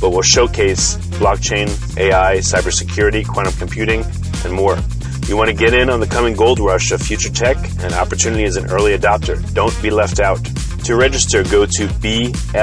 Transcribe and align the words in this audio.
but 0.00 0.10
will 0.10 0.22
showcase 0.22 0.96
blockchain, 1.18 1.68
AI, 1.98 2.36
cybersecurity, 2.38 3.26
quantum 3.26 3.52
computing, 3.54 4.04
and 4.44 4.52
more. 4.52 4.78
You 5.26 5.36
want 5.36 5.50
to 5.50 5.54
get 5.56 5.74
in 5.74 5.90
on 5.90 6.00
the 6.00 6.06
coming 6.06 6.34
gold 6.34 6.58
rush 6.58 6.90
of 6.90 7.02
future 7.02 7.30
tech 7.30 7.56
and 7.80 7.92
opportunity 7.92 8.44
as 8.44 8.56
an 8.56 8.70
early 8.70 8.96
adopter. 8.96 9.36
Don't 9.52 9.76
be 9.82 9.90
left 9.90 10.20
out. 10.20 10.42
To 10.84 10.96
register, 10.96 11.42
go 11.44 11.66
to 11.66 11.86
bftexpo.com. 11.86 12.58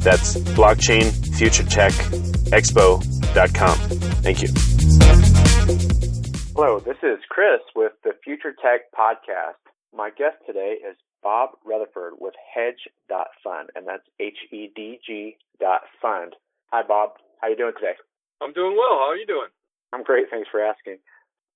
That's 0.00 0.36
blockchain 0.36 1.12
future 1.36 1.64
tech 1.64 1.92
expo.com. 2.52 3.76
Thank 4.22 4.42
you. 4.42 4.48
Hello, 6.56 6.78
this 6.80 6.96
is 7.02 7.18
Chris 7.28 7.60
with 7.76 7.92
the 8.02 8.12
Future 8.24 8.52
Tech 8.52 8.90
Podcast. 8.96 9.60
My 9.94 10.10
guest 10.10 10.36
today 10.46 10.76
is 10.88 10.96
Bob 11.22 11.50
Rutherford 11.64 12.14
with 12.18 12.34
Hedg.Fund, 12.54 13.70
and 13.74 13.86
that's 13.86 14.06
H-E-D-G 14.18 15.36
dot 15.60 15.82
fund. 16.00 16.34
Hi, 16.72 16.82
Bob. 16.86 17.10
How 17.40 17.48
you 17.48 17.56
doing 17.56 17.74
today? 17.74 17.94
I'm 18.40 18.52
doing 18.52 18.76
well. 18.76 18.98
How 18.98 19.10
are 19.10 19.16
you 19.16 19.26
doing? 19.26 19.48
I'm 19.92 20.02
great. 20.02 20.26
Thanks 20.30 20.48
for 20.50 20.60
asking. 20.60 20.98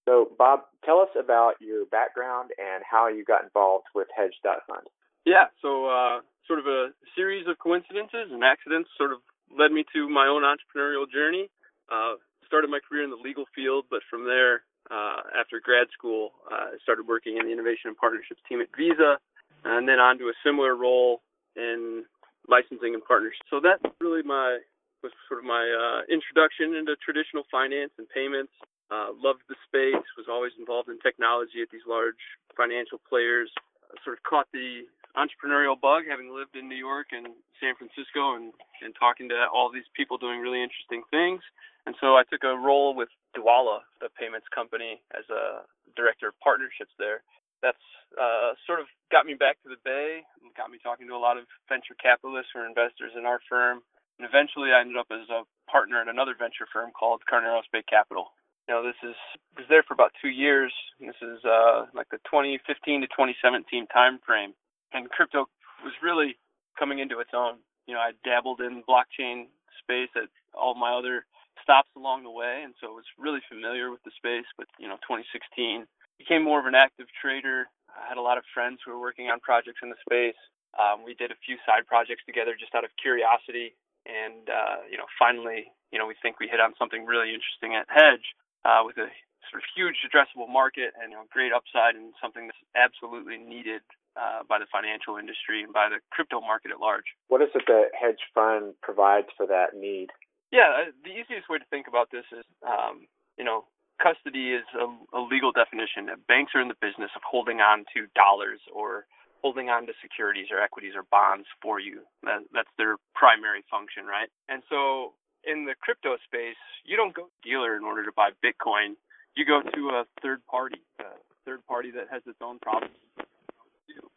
So, 0.04 0.28
Bob, 0.36 0.60
tell 0.84 1.00
us 1.00 1.08
about 1.19 1.54
your 1.60 1.86
background 1.86 2.50
and 2.58 2.84
how 2.84 3.08
you 3.08 3.24
got 3.24 3.44
involved 3.44 3.86
with 3.94 4.08
Hedg.Fund. 4.16 4.86
Yeah, 5.24 5.48
so 5.62 5.86
uh, 5.88 6.20
sort 6.47 6.58
of 6.58 6.66
a 6.66 6.92
series 7.16 7.47
of 7.48 7.58
coincidences 7.58 8.28
and 8.28 8.44
accidents 8.44 8.91
sort 8.98 9.12
of 9.12 9.20
led 9.48 9.72
me 9.72 9.84
to 9.94 10.08
my 10.08 10.26
own 10.28 10.42
entrepreneurial 10.44 11.08
journey. 11.08 11.48
Uh, 11.91 12.20
started 12.47 12.69
my 12.69 12.80
career 12.84 13.04
in 13.04 13.10
the 13.10 13.16
legal 13.16 13.44
field, 13.54 13.86
but 13.88 14.00
from 14.10 14.24
there, 14.24 14.69
uh, 14.91 15.24
after 15.32 15.60
grad 15.64 15.88
school, 15.97 16.32
uh, 16.53 16.76
I 16.76 16.78
started 16.82 17.08
working 17.08 17.38
in 17.38 17.47
the 17.47 17.53
innovation 17.53 17.88
and 17.88 17.97
partnerships 17.97 18.41
team 18.48 18.60
at 18.60 18.69
Visa, 18.76 19.16
and 19.64 19.88
then 19.88 19.98
on 19.98 20.19
to 20.19 20.28
a 20.28 20.36
similar 20.44 20.76
role 20.76 21.20
in 21.56 22.04
licensing 22.48 22.94
and 22.94 23.04
partnerships. 23.04 23.48
So 23.48 23.60
that 23.60 23.80
really 24.00 24.22
my 24.22 24.60
was 25.02 25.12
sort 25.28 25.41
of 25.41 25.44
my 25.44 25.60
uh, 25.60 26.00
introduction 26.08 26.72
into 26.76 26.97
traditional 26.97 27.44
finance 27.52 27.92
and 27.98 28.08
payments. 28.08 28.53
Uh, 28.92 29.12
loved 29.16 29.41
the 29.48 29.56
space, 29.64 30.04
was 30.16 30.28
always 30.28 30.53
involved 30.60 30.88
in 30.88 31.00
technology 31.00 31.64
at 31.64 31.69
these 31.72 31.84
large 31.88 32.20
financial 32.56 33.00
players. 33.08 33.48
Uh, 33.84 33.97
sort 34.04 34.16
of 34.16 34.22
caught 34.24 34.48
the 34.53 34.84
entrepreneurial 35.16 35.78
bug, 35.78 36.04
having 36.08 36.28
lived 36.28 36.56
in 36.56 36.69
New 36.69 36.78
York 36.78 37.12
and 37.12 37.32
San 37.60 37.76
Francisco, 37.76 38.36
and 38.36 38.53
and 38.84 38.92
talking 38.97 39.28
to 39.28 39.48
all 39.53 39.72
these 39.72 39.88
people 39.97 40.16
doing 40.16 40.41
really 40.41 40.60
interesting 40.60 41.03
things. 41.10 41.41
And 41.86 41.94
so 42.00 42.16
I 42.16 42.24
took 42.28 42.44
a 42.44 42.56
role 42.56 42.97
with 42.97 43.08
Dwolla, 43.36 43.84
the 44.00 44.08
payments 44.16 44.48
company, 44.54 45.00
as 45.12 45.24
a 45.28 45.69
director 45.97 46.28
of 46.28 46.34
partnerships 46.41 46.92
there. 46.98 47.20
That's 47.64 47.80
uh, 48.20 48.52
sort 48.69 48.84
of 48.84 48.86
got 49.08 49.25
me 49.25 49.32
back 49.32 49.56
to 49.64 49.72
the 49.72 49.80
Bay, 49.80 50.20
got 50.52 50.70
me 50.70 50.76
talking 50.84 51.08
to 51.08 51.16
a 51.16 51.22
lot 51.22 51.41
of 51.41 51.48
venture 51.69 51.97
capitalists 51.97 52.52
or 52.54 52.69
investors 52.69 53.16
in 53.16 53.25
our 53.25 53.41
firm, 53.48 53.80
and 54.19 54.28
eventually 54.28 54.70
I 54.70 54.84
ended 54.84 55.00
up 55.00 55.08
as 55.10 55.26
a 55.32 55.48
partner 55.64 56.00
at 56.00 56.08
another 56.08 56.36
venture 56.38 56.69
firm 56.69 56.92
called 56.92 57.22
Carneros 57.24 57.66
Bay 57.72 57.82
Capital. 57.88 58.36
You 58.69 58.74
know, 58.74 58.82
this 58.84 59.00
is 59.03 59.16
was 59.56 59.66
there 59.69 59.82
for 59.82 59.94
about 59.94 60.12
two 60.20 60.28
years. 60.28 60.72
This 61.00 61.16
is 61.20 61.41
uh, 61.44 61.88
like 61.92 62.08
the 62.12 62.20
2015 62.28 63.00
to 63.03 63.08
2017 63.08 63.88
time 63.88 64.20
frame, 64.24 64.54
and 64.92 65.10
crypto 65.10 65.48
was 65.82 65.92
really 66.03 66.36
coming 66.78 67.00
into 67.00 67.20
its 67.20 67.32
own. 67.34 67.58
You 67.86 67.94
know, 67.94 68.00
I 68.00 68.12
dabbled 68.24 68.60
in 68.60 68.84
blockchain 68.88 69.48
space 69.82 70.12
at 70.16 70.28
all 70.54 70.74
my 70.74 70.92
other 70.92 71.26
stops 71.62 71.91
along 71.97 72.24
the 72.24 72.30
way, 72.30 72.62
and 72.64 72.74
so 72.80 72.88
I 72.88 72.94
was 72.94 73.08
really 73.19 73.41
familiar 73.48 73.91
with 73.91 74.03
the 74.04 74.12
space. 74.16 74.48
But 74.56 74.69
you 74.78 74.88
know, 74.88 74.97
2016 75.04 75.84
became 76.19 76.42
more 76.42 76.60
of 76.60 76.66
an 76.66 76.75
active 76.75 77.06
trader. 77.20 77.66
I 77.88 78.08
had 78.08 78.19
a 78.19 78.25
lot 78.25 78.38
of 78.38 78.44
friends 78.52 78.80
who 78.84 78.92
were 78.92 79.00
working 79.00 79.30
on 79.30 79.41
projects 79.41 79.80
in 79.82 79.91
the 79.91 80.00
space. 80.02 80.38
Um, 80.75 81.06
we 81.06 81.14
did 81.14 81.30
a 81.30 81.38
few 81.47 81.56
side 81.62 81.86
projects 81.86 82.26
together 82.26 82.58
just 82.58 82.75
out 82.75 82.82
of 82.82 82.91
curiosity, 82.98 83.78
and 84.06 84.50
uh, 84.50 84.82
you 84.91 84.98
know, 84.98 85.06
finally, 85.19 85.70
you 85.94 85.98
know, 85.98 86.06
we 86.06 86.19
think 86.19 86.41
we 86.42 86.50
hit 86.50 86.58
on 86.58 86.74
something 86.78 87.06
really 87.06 87.30
interesting 87.30 87.78
at 87.78 87.86
Hedg 87.86 88.20
uh, 88.66 88.82
with 88.82 88.98
a 88.98 89.06
sort 89.50 89.62
of 89.62 89.66
huge 89.76 90.03
addressable 90.03 90.50
market 90.50 90.91
and 90.98 91.12
you 91.12 91.16
know, 91.16 91.24
great 91.30 91.53
upside 91.53 91.94
and 91.94 92.10
something 92.19 92.50
that's 92.50 92.64
absolutely 92.74 93.38
needed 93.38 93.82
uh, 94.16 94.42
by 94.48 94.58
the 94.58 94.66
financial 94.70 95.16
industry 95.16 95.62
and 95.62 95.72
by 95.72 95.88
the 95.88 96.03
crypto 96.10 96.41
market 96.41 96.70
at 96.70 96.80
large. 96.80 97.06
What 97.28 97.42
is 97.42 97.54
it 97.54 97.62
that 97.66 97.94
Hedge 97.94 98.22
Fund 98.34 98.74
provides 98.82 99.28
for 99.36 99.47
that 99.47 99.74
need? 99.74 100.10
Yeah, 100.50 100.71
uh, 100.71 100.91
the 101.03 101.10
easiest 101.10 101.50
way 101.50 101.59
to 101.59 101.68
think 101.71 101.86
about 101.86 102.10
this 102.10 102.24
is, 102.30 102.47
um, 102.62 103.06
you 103.39 103.44
know, 103.44 103.66
custody 104.02 104.52
is 104.54 104.64
a, 104.74 104.86
a 105.16 105.20
legal 105.20 105.52
definition. 105.52 106.08
Banks 106.28 106.52
are 106.54 106.60
in 106.60 106.68
the 106.68 106.78
business 106.80 107.10
of 107.16 107.22
holding 107.22 107.60
on 107.60 107.84
to 107.94 108.06
dollars 108.14 108.60
or 108.72 109.06
holding 109.42 109.68
on 109.68 109.86
to 109.86 109.92
securities 110.00 110.48
or 110.50 110.60
equities 110.60 110.94
or 110.96 111.04
bonds 111.10 111.46
for 111.60 111.78
you. 111.78 112.00
That, 112.22 112.42
that's 112.52 112.72
their 112.78 112.96
primary 113.14 113.62
function, 113.70 114.06
right? 114.06 114.28
And 114.48 114.62
so 114.70 115.12
in 115.44 115.66
the 115.66 115.74
crypto 115.78 116.16
space, 116.24 116.60
you 116.84 116.96
don't 116.96 117.14
go 117.14 117.28
to 117.28 117.28
a 117.28 117.42
dealer 117.44 117.76
in 117.76 117.84
order 117.84 118.04
to 118.04 118.12
buy 118.12 118.30
Bitcoin. 118.41 118.96
You 119.36 119.44
go 119.44 119.60
to 119.60 119.82
a 119.91 120.04
third 120.22 120.41
party, 120.46 120.80
a 121.00 121.20
third 121.44 121.66
party 121.66 121.91
that 121.92 122.08
has 122.10 122.22
its 122.26 122.38
own 122.41 122.58
problems 122.60 122.96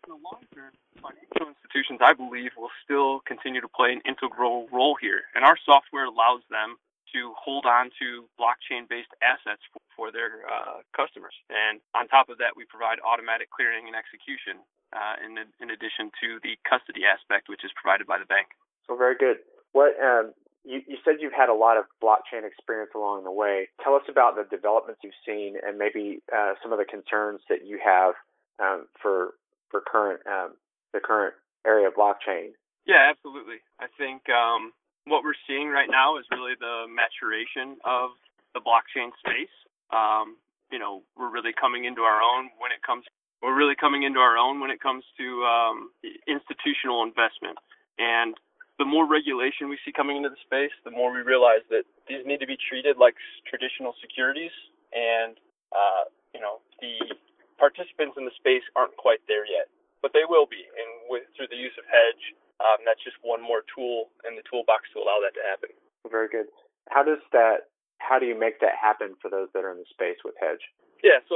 in 0.07 0.15
the 0.15 0.19
long 0.24 0.41
term, 0.53 0.71
financial 1.01 1.51
institutions, 1.51 2.00
I 2.01 2.13
believe, 2.13 2.51
will 2.57 2.74
still 2.83 3.21
continue 3.27 3.62
to 3.62 3.68
play 3.68 3.91
an 3.91 4.01
integral 4.07 4.68
role 4.71 4.95
here. 5.00 5.27
And 5.35 5.44
our 5.44 5.57
software 5.65 6.06
allows 6.06 6.41
them 6.50 6.77
to 7.13 7.33
hold 7.38 7.65
on 7.65 7.89
to 8.00 8.27
blockchain 8.39 8.88
based 8.89 9.12
assets 9.24 9.62
for, 9.71 9.81
for 9.95 10.07
their 10.12 10.44
uh, 10.48 10.83
customers. 10.95 11.33
And 11.50 11.80
on 11.95 12.07
top 12.07 12.30
of 12.30 12.38
that, 12.39 12.56
we 12.56 12.65
provide 12.65 13.00
automatic 13.04 13.51
clearing 13.51 13.88
and 13.88 13.95
execution 13.95 14.63
uh, 14.92 15.19
in, 15.24 15.38
in 15.59 15.69
addition 15.71 16.12
to 16.24 16.39
the 16.44 16.56
custody 16.68 17.04
aspect, 17.04 17.50
which 17.50 17.63
is 17.63 17.71
provided 17.75 18.07
by 18.07 18.18
the 18.19 18.30
bank. 18.30 18.51
So, 18.88 18.95
very 18.95 19.15
good. 19.19 19.44
What 19.75 20.00
um, 20.00 20.31
you, 20.68 20.81
you 20.88 20.98
said 21.04 21.19
you've 21.19 21.36
had 21.36 21.50
a 21.50 21.56
lot 21.56 21.77
of 21.77 21.86
blockchain 22.04 22.44
experience 22.44 22.92
along 22.95 23.24
the 23.24 23.31
way. 23.31 23.69
Tell 23.83 23.95
us 23.95 24.03
about 24.10 24.36
the 24.36 24.44
developments 24.44 25.01
you've 25.03 25.18
seen 25.25 25.56
and 25.60 25.77
maybe 25.77 26.19
uh, 26.31 26.53
some 26.62 26.71
of 26.71 26.80
the 26.80 26.86
concerns 26.86 27.42
that 27.50 27.65
you 27.65 27.80
have 27.83 28.13
um, 28.60 28.88
for 29.01 29.36
for 29.71 29.81
current 29.81 30.21
um, 30.27 30.53
the 30.94 31.00
current 31.00 31.36
area 31.65 31.88
of 31.88 31.95
blockchain. 31.95 32.51
Yeah, 32.86 33.12
absolutely. 33.12 33.60
I 33.80 33.88
think 33.98 34.24
um, 34.30 34.71
what 35.07 35.24
we're 35.24 35.39
seeing 35.48 35.69
right 35.69 35.89
now 35.89 36.18
is 36.18 36.25
really 36.31 36.54
the 36.59 36.86
maturation 36.88 37.80
of 37.83 38.12
the 38.54 38.59
blockchain 38.59 39.12
space. 39.19 39.54
Um, 39.92 40.36
you 40.71 40.80
know, 40.80 41.04
we're 41.15 41.31
really 41.31 41.56
coming 41.56 41.86
into 41.86 42.01
our 42.01 42.19
own 42.21 42.51
when 42.59 42.71
it 42.71 42.83
comes. 42.83 43.06
We're 43.42 43.56
really 43.56 43.75
coming 43.75 44.04
into 44.04 44.19
our 44.19 44.38
own 44.38 44.59
when 44.59 44.71
it 44.71 44.81
comes 44.81 45.06
to 45.18 45.25
um, 45.45 45.77
institutional 46.27 47.04
investment, 47.04 47.57
and 47.98 48.36
the 48.77 48.86
more 48.86 49.07
regulation 49.07 49.69
we 49.69 49.77
see 49.86 49.92
coming 49.92 50.18
into 50.18 50.30
the 50.30 50.42
space, 50.45 50.74
the 50.86 50.92
more 50.94 51.13
we 51.13 51.21
realize 51.21 51.65
that 51.69 51.86
these 52.10 52.21
need 52.25 52.39
to 52.42 52.50
be 52.50 52.57
treated 52.57 52.98
like 52.98 53.15
traditional 53.50 53.94
securities, 54.01 54.53
and 54.94 55.38
uh, 55.71 56.10
you 56.33 56.42
know, 56.42 56.62
the 56.81 57.15
participants 57.57 58.18
in 58.18 58.25
the 58.25 58.36
space 58.38 58.65
aren't 58.75 58.95
quite 58.98 59.21
there 59.27 59.45
yet, 59.45 59.69
but 60.01 60.13
they 60.13 60.25
will 60.27 60.45
be, 60.45 60.62
and 60.77 60.89
with 61.10 61.25
through 61.38 61.50
the 61.50 61.57
use 61.57 61.74
of 61.77 61.86
Hedg, 61.89 62.18
um, 62.62 62.81
that's 62.86 63.01
just 63.06 63.18
one 63.21 63.42
more 63.42 63.62
tool 63.69 64.09
in 64.25 64.33
the 64.33 64.45
toolbox 64.50 64.89
to 64.94 65.01
allow 65.01 65.21
that 65.21 65.38
to 65.38 65.44
happen. 65.45 65.69
Very 66.09 66.30
good. 66.30 66.50
How 66.89 67.04
does 67.04 67.21
that? 67.36 67.69
How 67.98 68.21
do 68.21 68.30
you 68.30 68.38
make 68.38 68.62
that 68.62 68.77
happen 68.77 69.18
for 69.21 69.30
those 69.30 69.50
that 69.57 69.65
are 69.65 69.74
in 69.74 69.81
the 69.81 69.89
space 69.89 70.21
with 70.21 70.38
Hedg? 70.38 70.62
Yeah, 71.01 71.21
so 71.30 71.36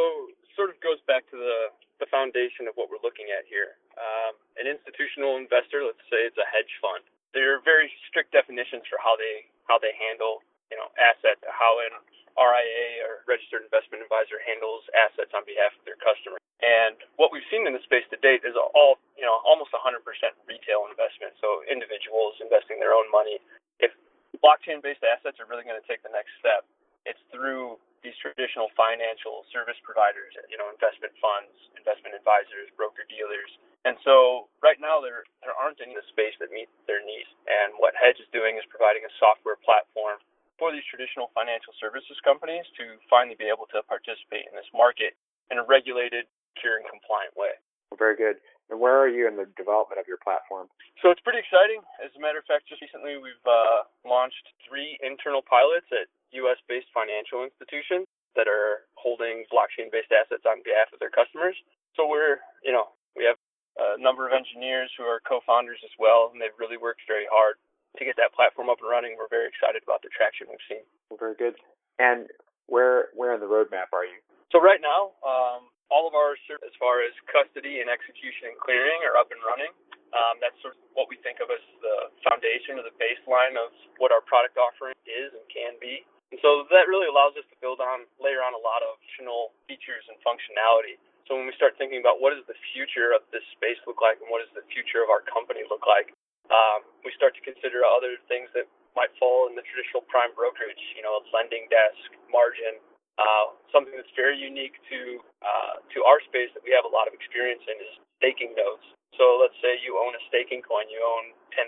sort 0.56 0.70
of 0.70 0.78
goes 0.82 1.02
back 1.06 1.28
to 1.30 1.38
the 1.38 1.74
the 2.02 2.10
foundation 2.10 2.66
of 2.66 2.74
what 2.74 2.90
we're 2.90 3.04
looking 3.06 3.30
at 3.30 3.46
here. 3.46 3.78
Um, 3.94 4.34
an 4.58 4.66
institutional 4.66 5.38
investor, 5.38 5.86
let's 5.86 6.02
say 6.10 6.26
it's 6.26 6.40
a 6.42 6.50
hedge 6.50 6.74
fund. 6.82 7.06
There 7.38 7.54
are 7.54 7.62
very 7.62 7.94
strict 8.10 8.34
definitions 8.34 8.82
for 8.90 8.98
how 8.98 9.14
they 9.14 9.46
how 9.70 9.78
they 9.78 9.94
handle 9.94 10.42
you 10.74 10.78
know 10.82 10.90
assets, 10.98 11.44
how 11.46 11.78
an 11.86 11.94
RIA 12.40 13.06
or 13.06 13.22
registered 13.28 13.62
investment 13.62 14.02
advisor 14.02 14.40
handles 14.42 14.82
assets 14.96 15.30
on 15.36 15.46
behalf 15.46 15.76
of 15.78 15.84
their 15.86 16.00
customer. 16.00 16.42
And 16.62 16.98
what 17.18 17.34
we've 17.34 17.46
seen 17.50 17.66
in 17.66 17.74
the 17.74 17.84
space 17.86 18.06
to 18.14 18.20
date 18.22 18.46
is 18.46 18.54
all 18.56 19.02
you 19.22 19.30
know 19.30 19.38
almost 19.46 19.70
100% 19.70 20.02
retail 20.50 20.90
investment, 20.90 21.38
so 21.38 21.62
individuals 21.70 22.42
investing 22.42 22.82
their 22.82 22.98
own 22.98 23.06
money. 23.14 23.38
If 23.78 23.94
blockchain-based 24.42 25.06
assets 25.06 25.38
are 25.38 25.46
really 25.46 25.62
going 25.62 25.78
to 25.78 25.86
take 25.86 26.02
the 26.02 26.10
next 26.10 26.34
step, 26.42 26.66
it's 27.06 27.22
through 27.30 27.78
these 28.02 28.18
traditional 28.18 28.74
financial 28.74 29.46
service 29.54 29.78
providers, 29.86 30.34
you 30.50 30.58
know, 30.58 30.74
investment 30.74 31.14
funds, 31.22 31.54
investment 31.78 32.18
advisors, 32.18 32.74
broker 32.74 33.06
dealers. 33.06 33.50
And 33.86 33.94
so 34.02 34.50
right 34.66 34.82
now 34.82 34.98
there 34.98 35.22
there 35.46 35.54
aren't 35.54 35.78
any 35.82 35.94
in 35.94 36.02
the 36.02 36.06
space 36.10 36.34
that 36.42 36.50
meet 36.50 36.70
their 36.90 37.06
needs. 37.06 37.30
And 37.46 37.78
what 37.78 37.94
Hedg 37.94 38.18
is 38.18 38.26
doing 38.34 38.58
is 38.58 38.66
providing 38.74 39.06
a 39.06 39.12
software 39.22 39.58
platform 39.62 40.18
for 40.58 40.70
these 40.70 40.86
traditional 40.90 41.34
financial 41.34 41.74
services 41.82 42.18
companies 42.22 42.66
to 42.78 42.98
finally 43.10 43.38
be 43.38 43.50
able 43.50 43.66
to 43.74 43.82
participate 43.86 44.46
in 44.50 44.54
this 44.54 44.70
market 44.74 45.18
in 45.50 45.58
a 45.58 45.66
regulated, 45.66 46.30
secure, 46.54 46.78
and 46.78 46.86
compliant 46.86 47.34
way. 47.34 47.58
Very 47.98 48.14
good. 48.14 48.38
And 48.72 48.80
where 48.80 48.96
are 48.96 49.12
you 49.12 49.28
in 49.28 49.36
the 49.36 49.52
development 49.60 50.00
of 50.00 50.08
your 50.08 50.18
platform? 50.24 50.72
So 51.04 51.12
it's 51.12 51.20
pretty 51.20 51.44
exciting. 51.44 51.84
As 52.00 52.16
a 52.16 52.22
matter 52.24 52.40
of 52.40 52.48
fact, 52.48 52.72
just 52.72 52.80
recently 52.80 53.20
we've 53.20 53.44
uh, 53.44 53.84
launched 54.08 54.48
three 54.64 54.96
internal 55.04 55.44
pilots 55.44 55.92
at 55.92 56.08
U.S.-based 56.32 56.88
financial 56.96 57.44
institutions 57.44 58.08
that 58.40 58.48
are 58.48 58.88
holding 58.96 59.44
blockchain-based 59.52 60.16
assets 60.16 60.48
on 60.48 60.64
behalf 60.64 60.88
of 60.96 61.04
their 61.04 61.12
customers. 61.12 61.60
So 62.00 62.08
we're, 62.08 62.40
you 62.64 62.72
know, 62.72 62.96
we 63.20 63.28
have 63.28 63.36
a 63.76 64.00
number 64.00 64.24
of 64.24 64.32
engineers 64.32 64.88
who 64.96 65.04
are 65.04 65.20
co-founders 65.28 65.84
as 65.84 65.92
well, 66.00 66.32
and 66.32 66.40
they've 66.40 66.56
really 66.56 66.80
worked 66.80 67.04
very 67.12 67.28
hard 67.28 67.60
to 68.00 68.08
get 68.08 68.16
that 68.16 68.32
platform 68.32 68.72
up 68.72 68.80
and 68.80 68.88
running. 68.88 69.20
We're 69.20 69.32
very 69.32 69.52
excited 69.52 69.84
about 69.84 70.00
the 70.00 70.12
traction 70.16 70.48
we've 70.48 70.64
seen. 70.72 70.84
Well, 71.12 71.20
very 71.20 71.36
good. 71.36 71.60
And 72.00 72.32
where 72.72 73.12
where 73.12 73.36
in 73.36 73.44
the 73.44 73.52
roadmap 73.52 73.92
are 73.92 74.08
you? 74.08 74.16
So 74.52 74.60
right 74.60 74.80
now, 74.80 75.16
um, 75.24 75.71
all 75.92 76.08
of 76.08 76.16
our 76.16 76.34
as 76.34 76.74
far 76.80 77.04
as 77.04 77.12
custody 77.28 77.84
and 77.84 77.92
execution 77.92 78.56
and 78.56 78.58
clearing 78.58 79.04
are 79.04 79.20
up 79.20 79.30
and 79.30 79.44
running. 79.44 79.70
Um, 80.12 80.44
that's 80.44 80.56
sort 80.60 80.76
of 80.76 80.84
what 80.92 81.08
we 81.08 81.16
think 81.24 81.40
of 81.40 81.48
as 81.48 81.64
the 81.80 82.12
foundation 82.24 82.76
or 82.80 82.84
the 82.84 82.96
baseline 83.00 83.56
of 83.56 83.72
what 83.96 84.12
our 84.12 84.24
product 84.24 84.60
offering 84.60 84.96
is 85.08 85.32
and 85.32 85.44
can 85.48 85.76
be. 85.80 86.04
And 86.32 86.40
so 86.40 86.68
that 86.72 86.88
really 86.88 87.08
allows 87.12 87.36
us 87.36 87.48
to 87.52 87.58
build 87.60 87.84
on, 87.84 88.08
layer 88.20 88.44
on 88.44 88.56
a 88.56 88.60
lot 88.64 88.84
of 88.84 89.00
additional 89.00 89.56
features 89.68 90.04
and 90.08 90.16
functionality. 90.24 91.00
So 91.28 91.40
when 91.40 91.48
we 91.48 91.56
start 91.56 91.80
thinking 91.80 92.04
about 92.04 92.20
what 92.20 92.36
does 92.36 92.44
the 92.48 92.60
future 92.76 93.16
of 93.16 93.24
this 93.32 93.44
space 93.56 93.80
look 93.88 94.04
like 94.04 94.20
and 94.20 94.28
what 94.28 94.44
does 94.44 94.52
the 94.52 94.68
future 94.72 95.00
of 95.04 95.12
our 95.12 95.24
company 95.28 95.64
look 95.68 95.88
like, 95.88 96.12
um, 96.52 96.84
we 97.08 97.12
start 97.16 97.32
to 97.40 97.44
consider 97.44 97.88
other 97.88 98.20
things 98.28 98.52
that 98.52 98.68
might 98.96 99.12
fall 99.16 99.48
in 99.48 99.56
the 99.56 99.64
traditional 99.64 100.04
prime 100.12 100.36
brokerage, 100.36 100.84
you 100.96 101.04
know, 101.04 101.24
lending 101.32 101.72
desk, 101.72 102.12
margin, 102.28 102.84
uh, 103.20 103.46
something 103.74 103.96
that's 103.96 104.12
very 104.16 104.38
unique 104.38 104.76
to 104.88 105.20
uh, 105.44 105.76
to 105.92 106.04
our 106.08 106.20
space 106.28 106.52
that 106.56 106.64
we 106.64 106.72
have 106.72 106.88
a 106.88 106.94
lot 106.94 107.08
of 107.08 107.14
experience 107.16 107.64
in 107.68 107.76
is 107.80 107.94
staking 108.22 108.54
nodes. 108.56 108.86
So 109.20 109.38
let's 109.42 109.58
say 109.60 109.76
you 109.84 110.00
own 110.00 110.16
a 110.16 110.22
staking 110.32 110.64
coin, 110.64 110.88
you 110.88 111.04
own 111.04 111.36
10,000 111.52 111.68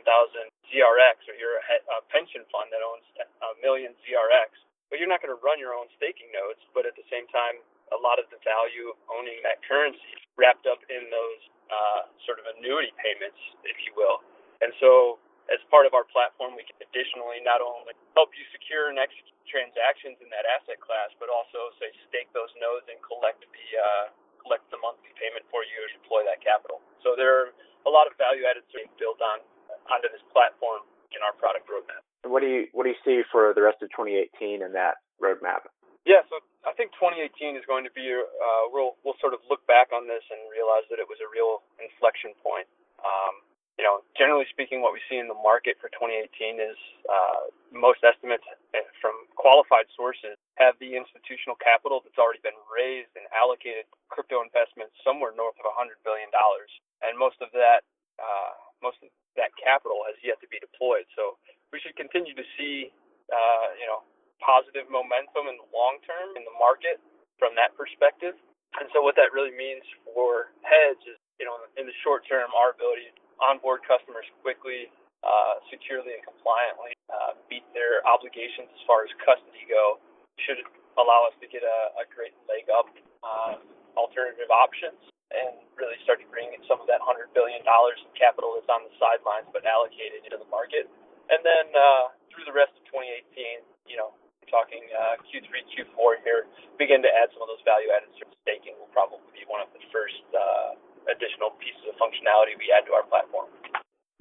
ZRX, 0.71 1.15
or 1.27 1.35
you're 1.35 1.59
a, 1.59 1.77
a 1.91 2.05
pension 2.07 2.47
fund 2.47 2.71
that 2.71 2.79
owns 2.79 3.03
a 3.19 3.51
million 3.59 3.91
ZRX. 4.07 4.47
But 4.87 5.01
you're 5.01 5.11
not 5.11 5.19
going 5.19 5.33
to 5.33 5.41
run 5.43 5.59
your 5.59 5.75
own 5.75 5.91
staking 5.99 6.31
nodes, 6.31 6.61
but 6.71 6.87
at 6.87 6.95
the 6.95 7.03
same 7.11 7.27
time, 7.33 7.59
a 7.91 7.99
lot 7.99 8.21
of 8.21 8.29
the 8.31 8.39
value 8.45 8.93
of 8.93 8.97
owning 9.11 9.41
that 9.43 9.59
currency 9.65 10.01
is 10.15 10.23
wrapped 10.39 10.65
up 10.65 10.79
in 10.87 11.09
those 11.11 11.41
uh, 11.67 12.01
sort 12.23 12.39
of 12.39 12.47
annuity 12.57 12.93
payments, 13.01 13.37
if 13.67 13.75
you 13.83 13.91
will. 13.97 14.23
And 14.63 14.71
so, 14.79 15.19
as 15.51 15.59
part 15.67 15.83
of 15.83 15.91
our 15.91 16.07
platform, 16.07 16.55
we 16.55 16.63
can 16.63 16.77
additionally 16.79 17.43
not 17.43 17.59
only 17.59 17.91
help 18.15 18.31
you 18.37 18.45
secure 18.55 18.87
and 18.87 18.95
execute 18.95 19.35
transactions 19.47 20.15
in 20.23 20.31
that 20.31 20.47
asset 20.47 20.79
class, 20.79 21.11
but 21.19 21.27
also 21.27 21.73
say 21.81 21.91
stake 22.07 22.31
those 22.31 22.51
nodes 22.59 22.87
and 22.87 22.97
collect 23.03 23.43
the 23.43 23.67
uh, 23.75 24.05
collect 24.39 24.63
the 24.71 24.79
monthly 24.79 25.11
payment 25.19 25.43
for 25.51 25.63
you 25.63 25.75
to 25.87 25.89
deploy 25.99 26.23
that 26.27 26.39
capital. 26.43 26.83
So 27.03 27.15
there 27.15 27.31
are 27.31 27.47
a 27.87 27.91
lot 27.91 28.07
of 28.07 28.15
value 28.15 28.47
added 28.47 28.63
being 28.71 28.91
built 28.95 29.19
on 29.19 29.43
onto 29.91 30.07
this 30.11 30.23
platform 30.31 30.87
in 31.11 31.19
our 31.23 31.35
product 31.35 31.67
roadmap. 31.67 32.03
And 32.23 32.31
what 32.31 32.39
do 32.39 32.47
you 32.47 32.71
what 32.71 32.87
do 32.87 32.95
you 32.95 33.01
see 33.03 33.23
for 33.27 33.51
the 33.51 33.63
rest 33.63 33.83
of 33.83 33.91
2018 33.91 34.63
in 34.63 34.71
that 34.73 35.03
roadmap? 35.19 35.67
Yeah, 36.03 36.19
so 36.27 36.43
I 36.67 36.75
think 36.75 36.91
2018 36.99 37.55
is 37.55 37.63
going 37.67 37.83
to 37.87 37.93
be 37.95 38.07
uh, 38.11 38.63
we'll 38.71 38.95
we'll 39.03 39.19
sort 39.19 39.35
of 39.35 39.43
look 39.51 39.63
back 39.67 39.91
on 39.91 40.07
this 40.07 40.23
and 40.31 40.39
realize 40.51 40.87
that 40.87 40.99
it 40.99 41.07
was 41.07 41.19
a 41.19 41.29
real 41.31 41.63
inflection 41.79 42.31
point. 42.39 42.67
Um, 43.03 43.42
you 43.77 43.83
know, 43.83 44.05
generally 44.13 44.45
speaking, 44.53 44.85
what 44.85 44.93
we 44.93 45.01
see 45.09 45.17
in 45.17 45.25
the 45.25 45.37
market 45.37 45.81
for 45.81 45.89
2018 45.97 46.61
is 46.61 46.77
uh, 47.09 47.49
most 47.73 48.05
estimates 48.05 48.45
eh, 48.77 48.85
from 49.01 49.17
qualified 49.33 49.89
sources 49.97 50.37
have 50.61 50.77
the 50.77 50.93
institutional 50.93 51.57
capital 51.57 51.97
that's 52.05 52.21
already 52.21 52.41
been 52.45 52.57
raised 52.69 53.09
and 53.17 53.25
allocated 53.33 53.89
crypto 54.13 54.45
investments 54.45 54.93
somewhere 55.01 55.33
north 55.33 55.57
of 55.57 55.65
100 55.73 55.97
billion 56.05 56.29
dollars, 56.29 56.69
and 57.01 57.17
most 57.17 57.41
of 57.41 57.49
that 57.57 57.81
uh, 58.21 58.53
most 58.85 59.01
of 59.01 59.09
that 59.33 59.49
capital 59.57 60.05
has 60.05 60.13
yet 60.21 60.37
to 60.37 60.47
be 60.53 60.61
deployed. 60.61 61.09
So 61.17 61.41
we 61.73 61.81
should 61.81 61.97
continue 61.97 62.37
to 62.37 62.45
see, 62.53 62.93
uh, 63.33 63.67
you 63.81 63.89
know, 63.89 64.05
positive 64.37 64.85
momentum 64.91 65.49
in 65.49 65.57
the 65.57 65.67
long 65.73 65.97
term 66.05 66.37
in 66.37 66.45
the 66.45 66.53
market 66.61 67.01
from 67.41 67.57
that 67.57 67.73
perspective. 67.73 68.37
And 68.77 68.85
so 68.93 69.01
what 69.01 69.17
that 69.17 69.33
really 69.33 69.53
means 69.53 69.85
for 70.05 70.53
Hedg 70.61 70.97
is, 71.09 71.17
you 71.41 71.45
know, 71.45 71.57
in 71.77 71.89
the 71.89 71.95
short 72.05 72.25
term, 72.29 72.49
our 72.53 72.73
ability 72.73 73.09
onboard 73.41 73.81
customers 73.85 74.25
quickly, 74.41 74.89
uh, 75.23 75.61
securely, 75.71 76.17
and 76.17 76.23
compliantly, 76.25 76.93
uh, 77.09 77.37
meet 77.47 77.63
their 77.71 78.03
obligations 78.05 78.69
as 78.73 78.81
far 78.85 79.07
as 79.07 79.11
custody 79.23 79.63
go, 79.69 79.97
should 80.43 80.59
allow 80.97 81.25
us 81.29 81.35
to 81.41 81.47
get 81.49 81.61
a, 81.65 81.79
a 82.01 82.05
great 82.13 82.33
leg 82.45 82.67
up 82.69 82.89
on 83.23 83.61
alternative 83.95 84.49
options 84.49 84.99
and 85.33 85.57
really 85.73 85.97
start 86.05 86.21
to 86.21 86.27
bring 86.29 86.53
in 86.53 86.61
some 86.69 86.77
of 86.77 86.85
that 86.85 87.01
$100 87.01 87.33
billion 87.33 87.61
in 87.65 88.11
capital 88.13 88.53
that's 88.53 88.69
on 88.69 88.85
the 88.85 88.93
sidelines 89.01 89.49
but 89.49 89.65
allocated 89.65 90.21
into 90.21 90.37
the 90.37 90.49
market. 90.53 90.85
And 91.33 91.41
then 91.41 91.65
uh, 91.73 92.13
through 92.29 92.45
the 92.45 92.53
rest 92.53 92.75
of 92.77 92.83
2018, 92.93 93.65
you 93.89 93.97
know, 93.97 94.13
talking 94.51 94.85
uh, 94.93 95.17
Q3, 95.25 95.49
Q4 95.73 96.21
here, 96.21 96.45
begin 96.77 97.01
to 97.01 97.09
add 97.09 97.33
some 97.33 97.41
of 97.41 97.49
those 97.49 97.63
value 97.65 97.89
added 97.89 98.13
staking 98.43 98.75
will 98.75 98.91
probably 98.91 99.23
be 99.31 99.47
one 99.47 99.63
of 99.63 99.71
the 99.71 99.81
first 99.89 100.19
uh, 100.35 100.75
additional 101.09 101.51
pieces 101.59 101.83
of 101.89 101.95
functionality 101.99 102.55
we 102.57 102.71
add 102.71 102.85
to 102.87 102.93
our 102.93 103.03
platform. 103.07 103.47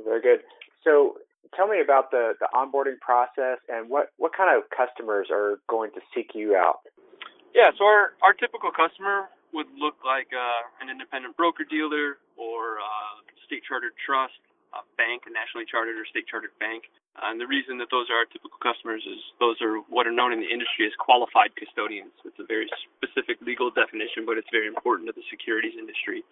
Very 0.03 0.21
good. 0.21 0.41
So 0.83 1.19
tell 1.55 1.69
me 1.69 1.81
about 1.81 2.11
the, 2.11 2.35
the 2.41 2.49
onboarding 2.55 2.99
process 3.01 3.59
and 3.69 3.89
what, 3.89 4.11
what 4.19 4.33
kind 4.35 4.51
of 4.51 4.69
customers 4.73 5.29
are 5.31 5.61
going 5.69 5.91
to 5.95 6.01
seek 6.15 6.35
you 6.35 6.57
out? 6.57 6.83
Yeah, 7.55 7.71
so 7.77 7.85
our, 7.85 8.17
our 8.25 8.33
typical 8.33 8.73
customer 8.73 9.29
would 9.53 9.69
look 9.77 10.01
like 10.01 10.33
uh, 10.33 10.65
an 10.81 10.89
independent 10.89 11.37
broker 11.37 11.65
dealer 11.69 12.17
or 12.41 12.81
uh, 12.81 13.21
state 13.45 13.61
chartered 13.69 13.93
trust, 14.01 14.41
a 14.73 14.81
bank, 14.97 15.29
a 15.29 15.31
nationally 15.31 15.69
chartered 15.69 16.01
or 16.01 16.09
state 16.09 16.25
chartered 16.25 16.57
bank. 16.57 16.89
And 17.21 17.37
the 17.37 17.45
reason 17.45 17.77
that 17.85 17.93
those 17.93 18.09
are 18.09 18.25
our 18.25 18.29
typical 18.33 18.57
customers 18.57 19.05
is 19.05 19.21
those 19.37 19.61
are 19.61 19.85
what 19.93 20.09
are 20.09 20.17
known 20.17 20.33
in 20.33 20.41
the 20.41 20.49
industry 20.49 20.89
as 20.89 20.97
qualified 20.97 21.53
custodians. 21.61 22.17
It's 22.25 22.41
a 22.41 22.49
very 22.49 22.65
specific 22.97 23.37
legal 23.45 23.69
definition, 23.69 24.25
but 24.25 24.41
it's 24.41 24.49
very 24.49 24.65
important 24.65 25.13
to 25.13 25.15
the 25.15 25.25
securities 25.29 25.77
industry. 25.77 26.25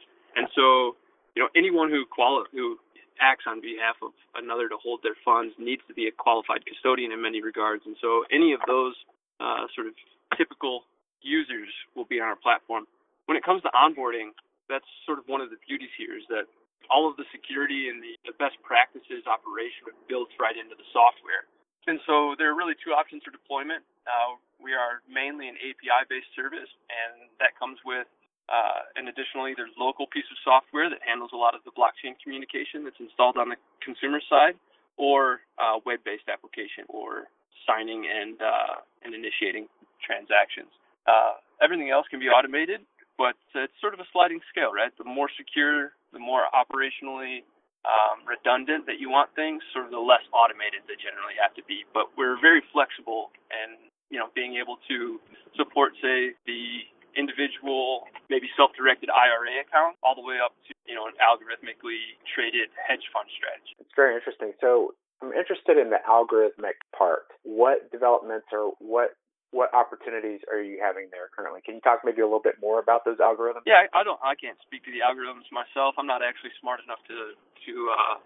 So, 0.60 0.96
you 1.32 1.40
know, 1.40 1.48
anyone 1.56 1.88
who 1.88 2.04
quali- 2.04 2.52
who 2.52 2.76
acts 3.20 3.44
on 3.48 3.60
behalf 3.64 3.96
of 4.04 4.12
another 4.36 4.68
to 4.68 4.76
hold 4.76 5.00
their 5.02 5.16
funds 5.24 5.54
needs 5.58 5.80
to 5.88 5.94
be 5.94 6.06
a 6.06 6.12
qualified 6.12 6.64
custodian 6.68 7.12
in 7.12 7.20
many 7.20 7.40
regards. 7.40 7.84
And 7.88 7.96
so 8.00 8.24
any 8.30 8.52
of 8.52 8.60
those 8.68 8.96
uh, 9.40 9.64
sort 9.74 9.88
of 9.88 9.94
typical 10.36 10.84
users 11.22 11.68
will 11.96 12.04
be 12.04 12.20
on 12.20 12.28
our 12.28 12.36
platform. 12.36 12.84
When 13.24 13.36
it 13.36 13.44
comes 13.44 13.62
to 13.62 13.70
onboarding, 13.72 14.36
that's 14.68 14.88
sort 15.04 15.18
of 15.18 15.24
one 15.28 15.40
of 15.40 15.48
the 15.48 15.60
beauties 15.64 15.92
here 15.96 16.16
is 16.16 16.24
that 16.28 16.44
all 16.90 17.08
of 17.08 17.16
the 17.16 17.24
security 17.32 17.88
and 17.88 18.02
the, 18.02 18.16
the 18.24 18.36
best 18.36 18.56
practices 18.64 19.24
operation 19.28 19.92
built 20.08 20.28
right 20.40 20.56
into 20.56 20.74
the 20.76 20.86
software. 20.92 21.44
And 21.86 22.00
so 22.04 22.34
there 22.36 22.50
are 22.52 22.56
really 22.56 22.76
two 22.84 22.92
options 22.92 23.22
for 23.24 23.32
deployment. 23.32 23.84
Uh, 24.04 24.36
we 24.60 24.72
are 24.76 25.00
mainly 25.08 25.48
an 25.48 25.56
API-based 25.56 26.32
service, 26.36 26.68
and 26.88 27.28
that 27.40 27.56
comes 27.56 27.78
with 27.84 28.08
uh, 28.50 28.82
and 28.98 29.06
additionally, 29.06 29.54
there's 29.54 29.70
local 29.78 30.10
piece 30.10 30.26
of 30.26 30.36
software 30.42 30.90
that 30.90 30.98
handles 31.06 31.30
a 31.32 31.38
lot 31.38 31.54
of 31.54 31.62
the 31.62 31.70
blockchain 31.70 32.18
communication 32.18 32.82
that's 32.82 32.98
installed 32.98 33.38
on 33.38 33.48
the 33.48 33.56
consumer 33.78 34.18
side, 34.26 34.58
or 34.98 35.40
uh, 35.62 35.78
web-based 35.86 36.26
application, 36.26 36.82
or 36.90 37.30
signing 37.62 38.10
and 38.10 38.42
uh, 38.42 38.82
and 39.06 39.14
initiating 39.14 39.70
transactions. 40.02 40.74
Uh, 41.06 41.38
everything 41.62 41.94
else 41.94 42.10
can 42.10 42.18
be 42.18 42.26
automated, 42.26 42.82
but 43.14 43.38
it's 43.54 43.72
sort 43.80 43.94
of 43.94 44.00
a 44.02 44.08
sliding 44.12 44.42
scale, 44.50 44.74
right? 44.74 44.90
The 44.98 45.06
more 45.06 45.30
secure, 45.38 45.94
the 46.12 46.18
more 46.18 46.50
operationally 46.50 47.46
um, 47.86 48.26
redundant 48.26 48.84
that 48.90 48.98
you 48.98 49.08
want 49.08 49.30
things, 49.38 49.62
sort 49.72 49.86
of 49.86 49.94
the 49.94 50.02
less 50.02 50.26
automated 50.34 50.84
they 50.90 50.98
generally 50.98 51.38
have 51.40 51.54
to 51.54 51.62
be. 51.64 51.86
But 51.94 52.12
we're 52.18 52.36
very 52.40 52.60
flexible, 52.74 53.30
and 53.48 53.78
you 54.10 54.18
know, 54.18 54.26
being 54.34 54.58
able 54.58 54.76
to 54.90 55.22
support, 55.54 55.94
say, 56.02 56.34
the 56.44 56.82
individual, 57.16 58.06
maybe 58.28 58.46
self-directed 58.56 59.10
IRA 59.10 59.62
account, 59.62 59.96
all 60.02 60.14
the 60.14 60.24
way 60.24 60.38
up 60.42 60.54
to 60.68 60.74
you 60.86 60.94
know 60.94 61.06
an 61.06 61.16
algorithmically 61.18 62.18
traded 62.26 62.70
hedge 62.76 63.04
fund 63.12 63.28
strategy. 63.34 63.78
It's 63.78 63.94
very 63.94 64.14
interesting. 64.14 64.52
So 64.60 64.94
I'm 65.22 65.32
interested 65.32 65.76
in 65.76 65.90
the 65.90 66.00
algorithmic 66.04 66.80
part. 66.96 67.28
What 67.42 67.90
developments 67.92 68.48
or 68.52 68.72
what 68.80 69.14
what 69.50 69.74
opportunities 69.74 70.40
are 70.46 70.62
you 70.62 70.78
having 70.78 71.10
there 71.10 71.26
currently? 71.34 71.58
Can 71.66 71.74
you 71.74 71.82
talk 71.82 72.06
maybe 72.06 72.22
a 72.22 72.28
little 72.28 72.42
bit 72.42 72.62
more 72.62 72.78
about 72.78 73.02
those 73.02 73.18
algorithms? 73.18 73.66
Yeah, 73.66 73.90
I 73.90 74.06
don't. 74.06 74.18
I 74.22 74.38
can't 74.38 74.58
speak 74.62 74.86
to 74.86 74.92
the 74.94 75.02
algorithms 75.02 75.50
myself. 75.50 75.98
I'm 75.98 76.06
not 76.06 76.22
actually 76.22 76.54
smart 76.62 76.78
enough 76.86 77.02
to 77.10 77.34
to 77.34 77.72
uh, 77.90 78.16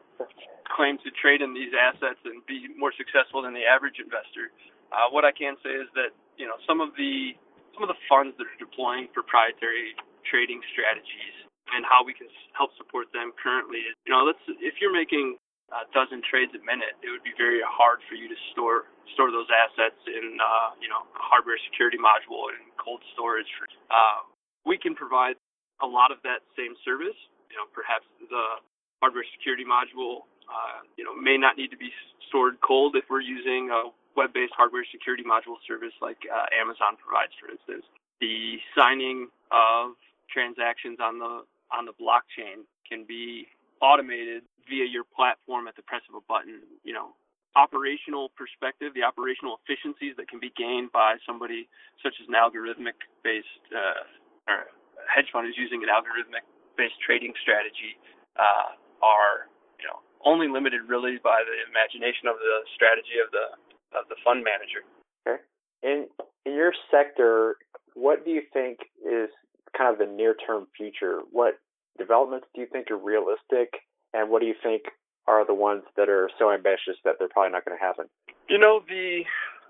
claim 0.76 1.00
to 1.02 1.08
trade 1.10 1.40
in 1.40 1.56
these 1.56 1.72
assets 1.72 2.20
and 2.24 2.44
be 2.46 2.68
more 2.76 2.92
successful 2.94 3.42
than 3.42 3.56
the 3.56 3.64
average 3.64 3.98
investor. 3.98 4.52
Uh, 4.92 5.10
what 5.10 5.24
I 5.24 5.32
can 5.32 5.56
say 5.64 5.72
is 5.74 5.88
that 5.96 6.12
you 6.36 6.46
know 6.46 6.60
some 6.68 6.84
of 6.84 6.92
the 7.00 7.32
some 7.74 7.82
of 7.82 7.90
the 7.90 8.00
funds 8.06 8.38
that 8.38 8.46
are 8.46 8.60
deploying 8.62 9.10
proprietary 9.10 9.98
trading 10.24 10.62
strategies 10.72 11.36
and 11.74 11.82
how 11.84 12.06
we 12.06 12.14
can 12.14 12.30
help 12.54 12.70
support 12.78 13.10
them 13.10 13.34
currently. 13.36 13.82
You 14.06 14.10
know, 14.14 14.22
let's 14.24 14.40
if 14.62 14.78
you're 14.78 14.94
making 14.94 15.36
a 15.74 15.88
dozen 15.90 16.22
trades 16.22 16.54
a 16.54 16.62
minute, 16.62 16.94
it 17.02 17.10
would 17.10 17.24
be 17.26 17.34
very 17.34 17.58
hard 17.64 18.04
for 18.06 18.14
you 18.14 18.30
to 18.30 18.38
store 18.54 18.86
store 19.16 19.34
those 19.34 19.48
assets 19.50 19.98
in 20.06 20.38
uh, 20.38 20.76
you 20.78 20.86
know 20.86 21.02
a 21.02 21.22
hardware 21.22 21.58
security 21.70 21.98
module 21.98 22.52
and 22.54 22.62
cold 22.78 23.02
storage. 23.12 23.48
Uh, 23.90 24.22
we 24.64 24.78
can 24.78 24.94
provide 24.94 25.36
a 25.82 25.88
lot 25.88 26.14
of 26.14 26.22
that 26.22 26.44
same 26.54 26.76
service. 26.84 27.16
You 27.50 27.58
know, 27.58 27.66
perhaps 27.74 28.06
the 28.18 28.62
hardware 29.02 29.24
security 29.36 29.64
module, 29.64 30.26
uh, 30.48 30.84
you 30.96 31.04
know, 31.04 31.14
may 31.14 31.36
not 31.36 31.56
need 31.56 31.70
to 31.70 31.80
be 31.80 31.90
stored 32.28 32.58
cold 32.62 32.96
if 32.96 33.04
we're 33.08 33.24
using 33.24 33.70
a 33.70 33.90
web-based 34.16 34.52
hardware 34.56 34.84
security 34.90 35.22
module 35.22 35.58
service 35.66 35.94
like 36.00 36.18
uh, 36.26 36.46
Amazon 36.54 36.96
provides, 36.98 37.32
for 37.38 37.50
instance. 37.50 37.84
The 38.20 38.58
signing 38.76 39.28
of 39.50 39.98
transactions 40.30 40.98
on 41.02 41.18
the 41.18 41.44
on 41.72 41.84
the 41.86 41.96
blockchain 41.98 42.62
can 42.86 43.04
be 43.04 43.46
automated 43.82 44.42
via 44.68 44.86
your 44.86 45.04
platform 45.04 45.66
at 45.66 45.76
the 45.76 45.82
press 45.82 46.02
of 46.08 46.14
a 46.14 46.24
button. 46.24 46.62
You 46.86 46.94
know, 46.94 47.12
operational 47.56 48.30
perspective, 48.38 48.94
the 48.94 49.02
operational 49.02 49.58
efficiencies 49.62 50.14
that 50.16 50.30
can 50.30 50.38
be 50.38 50.54
gained 50.54 50.92
by 50.92 51.16
somebody 51.26 51.68
such 52.02 52.14
as 52.22 52.26
an 52.30 52.34
algorithmic 52.34 52.98
based 53.22 53.62
uh, 53.74 54.06
or 54.50 54.70
hedge 55.10 55.28
fund 55.32 55.48
is 55.48 55.58
using 55.58 55.82
an 55.82 55.90
algorithmic 55.90 56.46
based 56.76 56.98
trading 57.02 57.32
strategy 57.42 57.98
uh, 58.38 58.74
are 59.02 59.50
you 59.78 59.86
know 59.86 60.02
only 60.24 60.48
limited 60.48 60.82
really 60.88 61.20
by 61.22 61.42
the 61.44 61.56
imagination 61.68 62.26
of 62.26 62.40
the 62.40 62.64
strategy 62.74 63.20
of 63.22 63.30
the 63.30 63.54
of 63.96 64.08
the 64.08 64.16
fund 64.24 64.44
manager. 64.44 64.82
Okay. 65.26 65.42
In 65.82 66.08
in 66.44 66.54
your 66.54 66.72
sector, 66.90 67.56
what 67.94 68.24
do 68.24 68.30
you 68.30 68.42
think 68.52 68.78
is 69.04 69.30
kind 69.76 69.92
of 69.92 69.98
the 69.98 70.06
near 70.06 70.34
term 70.34 70.66
future? 70.76 71.20
What 71.30 71.58
developments 71.98 72.46
do 72.54 72.60
you 72.60 72.66
think 72.66 72.90
are 72.90 72.98
realistic, 72.98 73.80
and 74.12 74.30
what 74.30 74.40
do 74.40 74.46
you 74.46 74.54
think 74.62 74.84
are 75.26 75.46
the 75.46 75.54
ones 75.54 75.82
that 75.96 76.08
are 76.08 76.28
so 76.38 76.52
ambitious 76.52 77.00
that 77.04 77.16
they're 77.18 77.32
probably 77.32 77.52
not 77.52 77.64
going 77.64 77.76
to 77.78 77.82
happen? 77.82 78.06
You 78.48 78.58
know, 78.58 78.82
the 78.86 79.24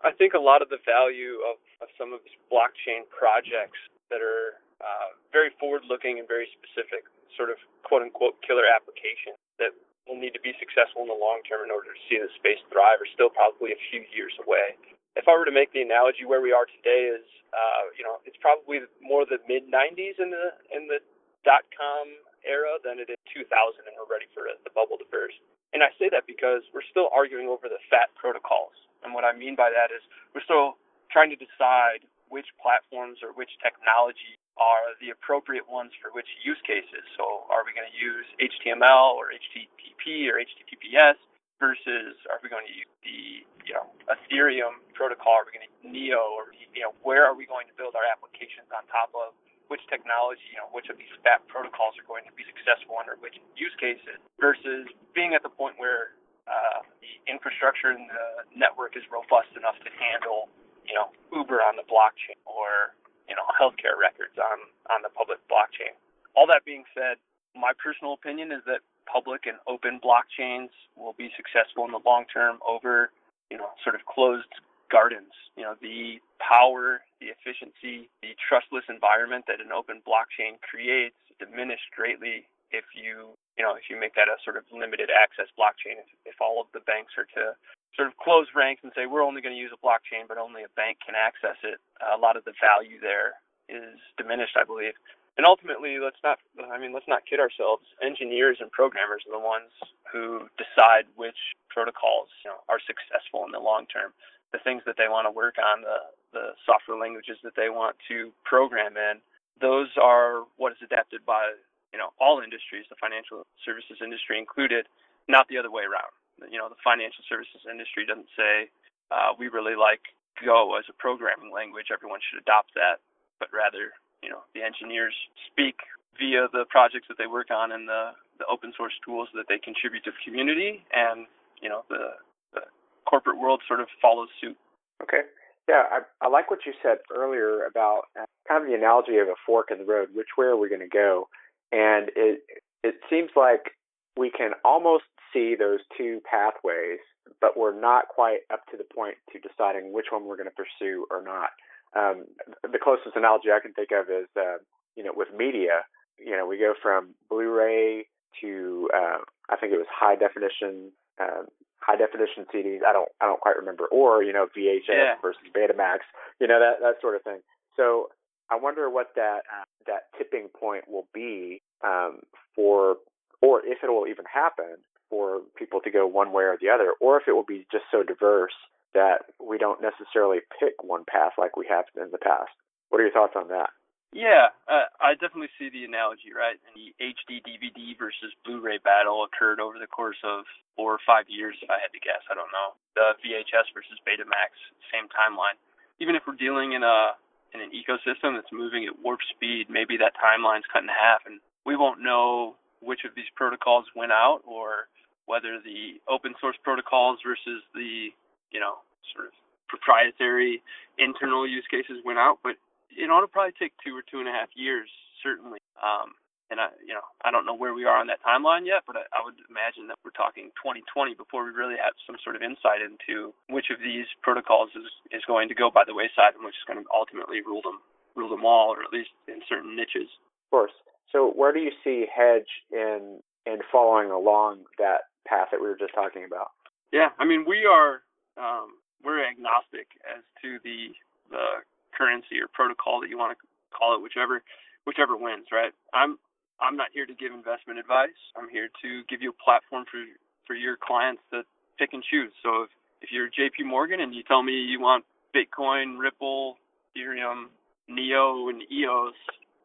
I 0.05 0.13
think 0.13 0.35
a 0.35 0.43
lot 0.43 0.61
of 0.61 0.69
the 0.69 0.83
value 0.85 1.41
of, 1.49 1.57
of 1.81 1.89
some 1.97 2.13
of 2.13 2.21
these 2.29 2.37
blockchain 2.53 3.09
projects 3.09 3.81
that 4.11 4.21
are 4.21 4.61
uh, 4.85 5.17
very 5.33 5.49
forward 5.57 5.83
looking 5.89 6.21
and 6.21 6.29
very 6.29 6.45
specific, 6.53 7.09
sort 7.37 7.49
of 7.49 7.57
quote 7.89 8.03
unquote 8.03 8.37
killer 8.45 8.69
applications 8.69 9.41
that 9.57 9.73
will 10.07 10.21
need 10.21 10.37
to 10.37 10.43
be 10.45 10.53
successful 10.61 11.03
in 11.05 11.09
the 11.09 11.17
long 11.17 11.41
term 11.49 11.65
in 11.65 11.73
order 11.73 11.93
to 11.93 12.01
see 12.09 12.21
the 12.21 12.29
space 12.37 12.61
thrive 12.69 13.01
are 13.01 13.11
still 13.13 13.33
probably 13.33 13.73
a 13.73 13.81
few 13.89 14.05
years 14.13 14.33
away. 14.45 14.77
If 15.17 15.31
I 15.31 15.37
were 15.37 15.47
to 15.47 15.55
make 15.55 15.71
the 15.73 15.81
analogy 15.81 16.27
where 16.27 16.43
we 16.43 16.51
are 16.51 16.67
today 16.67 17.09
is, 17.15 17.25
uh, 17.55 17.89
you 17.95 18.03
know, 18.03 18.19
it's 18.27 18.37
probably 18.43 18.83
more 19.01 19.25
the 19.25 19.39
mid 19.47 19.71
90s 19.71 20.19
in 20.19 20.35
the 20.35 20.47
in 20.75 20.91
the 20.91 21.01
dot 21.47 21.65
com 21.73 22.11
era 22.45 22.77
than 22.85 23.01
it 23.01 23.09
is 23.09 23.17
2000, 23.33 23.49
and 23.89 23.95
we're 23.97 24.11
ready 24.11 24.29
for 24.37 24.45
the 24.45 24.73
bubble 24.77 25.01
to 25.01 25.07
burst. 25.09 25.41
And 25.73 25.83
I 25.83 25.91
say 25.97 26.13
that 26.13 26.29
because 26.29 26.63
we're 26.71 26.87
still 26.87 27.09
arguing 27.11 27.49
over 27.49 27.67
the 27.67 27.81
fat 27.89 28.13
protocols. 28.15 28.77
And 29.03 29.13
what 29.13 29.25
I 29.25 29.33
mean 29.33 29.57
by 29.57 29.73
that 29.73 29.91
is 29.91 30.05
we're 30.37 30.45
still 30.45 30.77
trying 31.11 31.33
to 31.33 31.39
decide 31.41 32.05
which 32.29 32.47
platforms 32.61 33.21
or 33.25 33.33
which 33.37 33.53
technology 33.63 34.37
are 34.57 34.95
the 35.03 35.11
appropriate 35.11 35.67
ones 35.67 35.91
for 35.99 36.15
which 36.15 36.29
use 36.43 36.61
cases. 36.63 37.03
So 37.19 37.47
are 37.51 37.67
we 37.67 37.75
going 37.75 37.89
to 37.91 37.99
use 37.99 38.27
HTML 38.39 39.19
or 39.19 39.35
HTTP 39.35 40.31
or 40.31 40.39
HTTPS 40.39 41.19
versus 41.59 42.15
are 42.31 42.39
we 42.43 42.51
going 42.51 42.67
to 42.67 42.75
use 42.75 42.95
the 43.03 43.47
you 43.67 43.75
know 43.75 43.91
Ethereum 44.11 44.79
protocol? 44.95 45.43
Are 45.43 45.47
we 45.47 45.55
going 45.55 45.67
to 45.67 45.73
use 45.75 45.87
Neo 45.87 46.23
or 46.35 46.55
you 46.55 46.83
know 46.83 46.95
where 47.03 47.27
are 47.27 47.35
we 47.35 47.47
going 47.47 47.67
to 47.67 47.75
build 47.75 47.99
our 47.99 48.07
applications 48.07 48.71
on 48.71 48.87
top 48.91 49.11
of? 49.15 49.35
Which 49.73 49.81
technology, 49.89 50.45
you 50.53 50.61
know, 50.61 50.69
which 50.77 50.93
of 50.93 51.01
these 51.01 51.11
fat 51.25 51.41
protocols 51.49 51.97
are 51.97 52.05
going 52.05 52.29
to 52.29 52.35
be 52.37 52.45
successful 52.45 53.01
under 53.01 53.17
which 53.25 53.41
use 53.57 53.73
cases 53.81 54.21
versus 54.37 54.85
being 55.17 55.33
at 55.33 55.41
the 55.41 55.49
point 55.49 55.81
where 55.81 56.21
uh, 56.45 56.85
the 57.01 57.17
infrastructure 57.25 57.89
and 57.89 58.05
the 58.13 58.45
network 58.53 58.93
is 58.93 59.03
robust 59.09 59.49
enough 59.57 59.81
to 59.81 59.89
handle, 59.97 60.53
you 60.85 60.93
know, 60.93 61.09
Uber 61.33 61.65
on 61.65 61.81
the 61.81 61.87
blockchain 61.89 62.37
or 62.45 62.93
you 63.29 63.35
know 63.35 63.47
healthcare 63.57 63.97
records 63.97 64.37
on 64.39 64.59
on 64.91 65.03
the 65.03 65.13
public 65.13 65.39
blockchain. 65.49 65.95
All 66.37 66.47
that 66.49 66.65
being 66.65 66.85
said, 66.95 67.17
my 67.55 67.73
personal 67.79 68.13
opinion 68.13 68.51
is 68.51 68.63
that 68.67 68.83
public 69.07 69.47
and 69.47 69.59
open 69.69 70.01
blockchains 70.03 70.73
will 70.97 71.15
be 71.15 71.31
successful 71.37 71.85
in 71.85 71.93
the 71.93 72.03
long 72.05 72.25
term 72.33 72.59
over 72.67 73.11
you 73.51 73.57
know 73.57 73.71
sort 73.83 73.95
of 73.95 74.05
closed 74.07 74.51
gardens. 74.91 75.33
You 75.57 75.65
know 75.65 75.75
the 75.81 76.21
power, 76.41 77.01
the 77.21 77.33
efficiency, 77.33 78.11
the 78.23 78.37
trustless 78.37 78.85
environment 78.89 79.45
that 79.49 79.61
an 79.61 79.73
open 79.73 80.03
blockchain 80.05 80.61
creates 80.61 81.17
diminished 81.39 81.91
greatly 81.97 82.47
if 82.71 82.85
you 82.95 83.35
you 83.57 83.63
know 83.63 83.75
if 83.75 83.87
you 83.89 83.99
make 83.99 84.15
that 84.15 84.29
a 84.29 84.37
sort 84.43 84.57
of 84.57 84.65
limited 84.73 85.09
access 85.11 85.49
blockchain. 85.55 86.03
If, 86.03 86.35
if 86.35 86.37
all 86.41 86.61
of 86.61 86.69
the 86.75 86.81
banks 86.85 87.15
are 87.17 87.29
to 87.39 87.55
sort 87.97 88.09
of 88.09 88.17
close 88.19 88.47
ranks 88.55 88.83
and 88.83 88.93
say 88.95 89.07
we're 89.07 89.23
only 89.23 89.41
going 89.41 89.55
to 89.55 89.61
use 89.61 89.71
a 89.71 89.81
blockchain, 89.81 90.27
but 90.27 90.39
only 90.39 90.63
a 90.63 90.73
bank 90.75 90.99
can 91.05 91.15
access 91.15 91.59
it, 91.63 91.79
uh, 92.03 92.17
a 92.17 92.21
lot 92.21 92.37
of 92.37 92.45
the 92.45 92.55
value 92.59 92.99
there 93.01 93.39
is 93.71 93.99
diminished, 94.19 94.59
I 94.59 94.65
believe. 94.67 94.95
And 95.35 95.47
ultimately, 95.47 95.99
let's 95.99 96.21
not, 96.23 96.39
I 96.63 96.79
mean, 96.79 96.95
let's 96.95 97.11
not 97.11 97.27
kid 97.27 97.41
ourselves. 97.43 97.83
Engineers 97.99 98.59
and 98.61 98.71
programmers 98.71 99.27
are 99.27 99.35
the 99.35 99.43
ones 99.43 99.71
who 100.11 100.47
decide 100.55 101.11
which 101.19 101.39
protocols 101.71 102.31
you 102.47 102.51
know, 102.55 102.63
are 102.71 102.79
successful 102.87 103.43
in 103.43 103.51
the 103.51 103.59
long 103.59 103.87
term. 103.91 104.15
The 104.55 104.63
things 104.63 104.87
that 104.87 104.95
they 104.95 105.11
want 105.11 105.27
to 105.27 105.35
work 105.35 105.59
on, 105.59 105.83
the, 105.83 105.99
the 106.31 106.47
software 106.63 106.99
languages 106.99 107.43
that 107.43 107.59
they 107.59 107.67
want 107.67 107.99
to 108.07 108.31
program 108.47 108.95
in, 108.95 109.19
those 109.59 109.91
are 109.99 110.47
what 110.55 110.71
is 110.71 110.79
adapted 110.83 111.27
by 111.27 111.51
you 111.91 111.99
know 111.99 112.15
all 112.23 112.39
industries, 112.39 112.87
the 112.91 112.99
financial 112.99 113.47
services 113.67 113.99
industry 114.03 114.39
included, 114.39 114.87
not 115.27 115.47
the 115.51 115.59
other 115.59 115.71
way 115.71 115.83
around 115.83 116.15
you 116.51 116.59
know 116.59 116.69
the 116.69 116.81
financial 116.83 117.23
services 117.29 117.63
industry 117.71 118.05
doesn't 118.07 118.31
say 118.37 118.71
uh, 119.11 119.33
we 119.39 119.49
really 119.49 119.77
like 119.77 120.15
Go 120.43 120.75
as 120.75 120.85
a 120.91 120.97
programming 120.99 121.55
language. 121.55 121.95
Everyone 121.95 122.19
should 122.19 122.43
adopt 122.43 122.75
that, 122.75 122.99
but 123.39 123.55
rather 123.55 123.95
you 124.19 124.31
know 124.31 124.43
the 124.51 124.67
engineers 124.67 125.15
speak 125.47 125.79
via 126.19 126.49
the 126.51 126.65
projects 126.71 127.07
that 127.07 127.19
they 127.19 127.31
work 127.31 127.55
on 127.55 127.71
and 127.71 127.87
the, 127.87 128.11
the 128.39 128.47
open 128.51 128.73
source 128.77 128.95
tools 129.05 129.29
that 129.35 129.47
they 129.49 129.59
contribute 129.59 130.03
to 130.05 130.11
the 130.11 130.23
community, 130.27 130.83
and 130.91 131.27
you 131.63 131.69
know 131.69 131.87
the, 131.89 132.19
the 132.53 132.63
corporate 133.07 133.39
world 133.39 133.63
sort 133.69 133.79
of 133.79 133.87
follows 134.03 134.29
suit. 134.41 134.57
Okay. 135.03 135.23
Yeah, 135.69 135.87
I, 135.91 136.01
I 136.21 136.29
like 136.29 136.51
what 136.51 136.67
you 136.67 136.73
said 136.83 136.99
earlier 137.15 137.65
about 137.65 138.11
uh, 138.19 138.27
kind 138.49 138.63
of 138.63 138.69
the 138.69 138.75
analogy 138.75 139.17
of 139.19 139.29
a 139.29 139.39
fork 139.47 139.71
in 139.71 139.79
the 139.79 139.85
road. 139.85 140.09
Which 140.13 140.35
way 140.37 140.47
are 140.47 140.57
we 140.57 140.69
going 140.69 140.83
to 140.83 140.89
go? 140.89 141.29
And 141.71 142.11
it 142.17 142.43
it 142.83 142.97
seems 143.09 143.31
like 143.37 143.79
we 144.19 144.31
can 144.31 144.51
almost 144.65 145.14
see 145.35 145.57
those 145.59 145.81
two 145.99 146.21
pathways, 146.25 147.01
but 147.41 147.57
we're 147.57 147.79
not 147.79 148.09
quite 148.09 148.41
up 148.53 148.65
to 148.71 148.77
the 148.77 148.85
point 148.85 149.17
to 149.33 149.39
deciding 149.41 149.93
which 149.93 150.07
one 150.11 150.25
we're 150.25 150.37
going 150.37 150.49
to 150.49 150.55
pursue 150.55 151.07
or 151.11 151.23
not. 151.23 151.51
Um, 151.95 152.25
the 152.63 152.79
closest 152.79 153.17
analogy 153.17 153.51
I 153.51 153.61
can 153.61 153.73
think 153.73 153.91
of 153.93 154.09
is, 154.09 154.29
uh, 154.37 154.59
you 154.97 155.05
know, 155.05 155.13
with 155.15 155.29
media, 155.37 155.83
you 156.19 156.37
know, 156.37 156.47
we 156.47 156.59
go 156.59 156.75
from 156.81 157.15
Blu-ray 157.29 158.07
to, 158.41 158.89
uh, 158.95 159.19
I 159.51 159.57
think 159.57 159.73
it 159.73 159.79
was 159.79 159.87
high 159.91 160.17
definition, 160.17 160.91
uh, 161.21 161.47
high 161.81 161.97
definition 161.97 162.47
CDs. 162.53 162.81
I 162.87 162.93
don't, 162.93 163.09
I 163.21 163.27
don't 163.27 163.41
quite 163.41 163.57
remember, 163.57 163.87
or 163.87 164.23
you 164.23 164.33
know, 164.33 164.47
VHS 164.57 164.89
yeah. 164.89 165.15
versus 165.23 165.43
Betamax, 165.55 165.99
you 166.41 166.47
know, 166.47 166.59
that 166.59 166.81
that 166.81 167.01
sort 167.01 167.15
of 167.15 167.23
thing. 167.23 167.41
So 167.77 168.09
I 168.51 168.57
wonder 168.57 168.91
what 168.91 169.09
that 169.17 169.43
uh, 169.51 169.65
that 169.87 170.11
tipping 170.19 170.49
point 170.49 170.89
will 170.89 171.07
be 171.15 171.63
um, 171.85 172.21
for, 172.55 172.97
or 173.43 173.61
if 173.65 173.79
it 173.83 173.89
will 173.89 174.07
even 174.07 174.25
happen 174.33 174.79
for 175.11 175.41
people 175.57 175.81
to 175.81 175.91
go 175.91 176.07
one 176.07 176.33
way 176.33 176.45
or 176.45 176.57
the 176.61 176.71
other, 176.71 176.95
or 177.01 177.21
if 177.21 177.29
it 177.29 177.33
will 177.33 177.47
be 177.47 177.67
just 177.71 177.85
so 177.91 178.03
diverse 178.03 178.55
that 178.95 179.27
we 179.43 179.59
don't 179.59 179.83
necessarily 179.83 180.39
pick 180.59 180.75
one 180.83 181.05
path 181.05 181.33
like 181.37 181.57
we 181.57 181.67
have 181.69 181.85
in 181.99 182.11
the 182.11 182.19
past. 182.19 182.55
What 182.89 183.01
are 183.01 183.05
your 183.05 183.13
thoughts 183.13 183.35
on 183.37 183.49
that? 183.49 183.71
Yeah, 184.15 184.55
uh, 184.71 184.87
I 185.03 185.19
definitely 185.19 185.51
see 185.59 185.75
the 185.75 185.83
analogy, 185.83 186.31
right? 186.31 186.55
The 186.79 186.95
HD 187.03 187.43
DVD 187.43 187.99
versus 187.99 188.31
Blu-ray 188.47 188.79
battle 188.87 189.27
occurred 189.27 189.59
over 189.59 189.83
the 189.83 189.91
course 189.91 190.23
of 190.23 190.47
four 190.79 190.95
or 190.95 191.03
five 191.03 191.27
years, 191.27 191.59
if 191.59 191.67
I 191.67 191.83
had 191.83 191.91
to 191.91 191.99
guess. 191.99 192.23
I 192.31 192.39
don't 192.39 192.55
know. 192.55 192.79
The 192.95 193.19
VHS 193.19 193.75
versus 193.75 193.99
Betamax, 194.07 194.55
same 194.95 195.11
timeline. 195.11 195.59
Even 195.99 196.15
if 196.15 196.23
we're 196.31 196.39
dealing 196.39 196.79
in 196.79 196.87
a 196.87 197.19
in 197.55 197.63
an 197.63 197.71
ecosystem 197.75 198.39
that's 198.39 198.51
moving 198.55 198.87
at 198.87 198.95
warp 199.03 199.19
speed, 199.35 199.67
maybe 199.71 199.99
that 199.99 200.15
timeline's 200.19 200.67
cut 200.71 200.83
in 200.83 200.91
half, 200.91 201.27
and 201.27 201.43
we 201.67 201.75
won't 201.75 202.03
know 202.03 202.55
which 202.85 203.05
of 203.05 203.15
these 203.17 203.31
protocols 203.35 203.87
went 203.97 204.13
out 204.13 204.41
or 204.45 204.89
whether 205.27 205.59
the 205.59 206.01
open 206.09 206.35
source 206.41 206.57
protocols 206.63 207.19
versus 207.25 207.65
the 207.75 208.13
you 208.53 208.61
know 208.61 208.85
sort 209.15 209.27
of 209.27 209.33
proprietary 209.69 210.63
internal 210.99 211.49
use 211.49 211.65
cases 211.71 211.99
went 212.05 212.19
out. 212.19 212.39
But 212.43 212.57
it 212.95 213.11
ought 213.11 213.25
it'll 213.25 213.33
probably 213.33 213.57
take 213.59 213.73
two 213.83 213.97
or 213.97 214.03
two 214.07 214.21
and 214.21 214.29
a 214.29 214.33
half 214.33 214.49
years, 214.55 214.89
certainly. 215.23 215.59
Um, 215.83 216.15
and 216.53 216.61
I, 216.61 216.69
you 216.85 216.93
know, 216.93 217.03
I 217.25 217.33
don't 217.33 217.49
know 217.49 217.57
where 217.57 217.73
we 217.73 217.89
are 217.89 217.97
on 217.97 218.07
that 218.13 218.21
timeline 218.23 218.69
yet, 218.69 218.85
but 218.87 218.95
I, 219.01 219.05
I 219.17 219.25
would 219.25 219.35
imagine 219.49 219.89
that 219.89 219.99
we're 220.05 220.15
talking 220.15 220.53
2020 220.61 221.17
before 221.17 221.43
we 221.43 221.51
really 221.51 221.81
have 221.81 221.97
some 222.05 222.21
sort 222.23 222.37
of 222.37 222.45
insight 222.45 222.85
into 222.85 223.33
which 223.49 223.73
of 223.73 223.81
these 223.81 224.07
protocols 224.21 224.71
is 224.77 224.87
is 225.11 225.25
going 225.27 225.49
to 225.49 225.57
go 225.57 225.73
by 225.73 225.83
the 225.89 225.97
wayside 225.97 226.37
and 226.37 226.45
which 226.45 226.55
is 226.55 226.69
going 226.69 226.79
to 226.79 226.87
ultimately 226.93 227.41
rule 227.41 227.65
them 227.65 227.81
rule 228.15 228.31
them 228.31 228.45
all, 228.45 228.71
or 228.71 228.85
at 228.85 228.93
least 228.93 229.11
in 229.27 229.43
certain 229.49 229.75
niches. 229.75 230.07
Of 230.07 230.51
course. 230.51 230.77
So, 231.13 231.31
where 231.31 231.53
do 231.53 231.61
you 231.61 231.73
see 231.83 232.07
Hedg 232.11 232.45
in 232.71 233.21
in 233.47 233.59
following 233.71 234.11
along 234.11 234.65
that 234.79 235.13
path 235.27 235.49
that 235.53 235.61
we 235.61 235.67
were 235.67 235.79
just 235.79 235.95
talking 235.95 236.25
about? 236.25 236.49
Yeah, 236.93 237.09
I 237.19 237.25
mean, 237.25 237.45
we 237.47 237.67
are 237.67 238.03
um, 238.37 238.79
we're 239.03 239.23
agnostic 239.25 239.89
as 240.05 240.23
to 240.43 240.59
the 240.65 240.95
the 241.31 241.63
currency 241.97 242.41
or 242.41 242.49
protocol 242.53 243.01
that 243.01 243.09
you 243.09 243.19
want 243.19 243.37
to 243.37 243.47
call 243.77 243.95
it, 243.97 244.03
whichever 244.03 244.43
whichever 244.85 245.17
wins, 245.17 245.47
right? 245.53 245.73
I'm 245.93 246.19
I'm 246.61 246.77
not 246.77 246.89
here 246.93 247.07
to 247.07 247.15
give 247.15 247.33
investment 247.33 247.79
advice. 247.79 248.19
I'm 248.37 248.49
here 248.49 248.69
to 248.83 249.03
give 249.09 249.23
you 249.23 249.31
a 249.31 249.39
platform 249.45 249.85
for 249.91 250.03
for 250.47 250.55
your 250.55 250.77
clients 250.77 251.23
to 251.33 251.43
pick 251.79 251.93
and 251.93 252.03
choose. 252.03 252.33
So 252.43 252.63
if 252.63 252.71
if 253.03 253.13
you're 253.13 253.29
J.P. 253.29 253.65
Morgan 253.65 254.01
and 254.01 254.15
you 254.15 254.23
tell 254.23 254.43
me 254.43 254.53
you 254.53 254.81
want 254.81 255.05
Bitcoin, 255.35 255.99
Ripple, 255.99 256.57
Ethereum, 256.97 257.47
Neo, 257.89 258.49
and 258.49 258.63
EOS, 258.73 259.15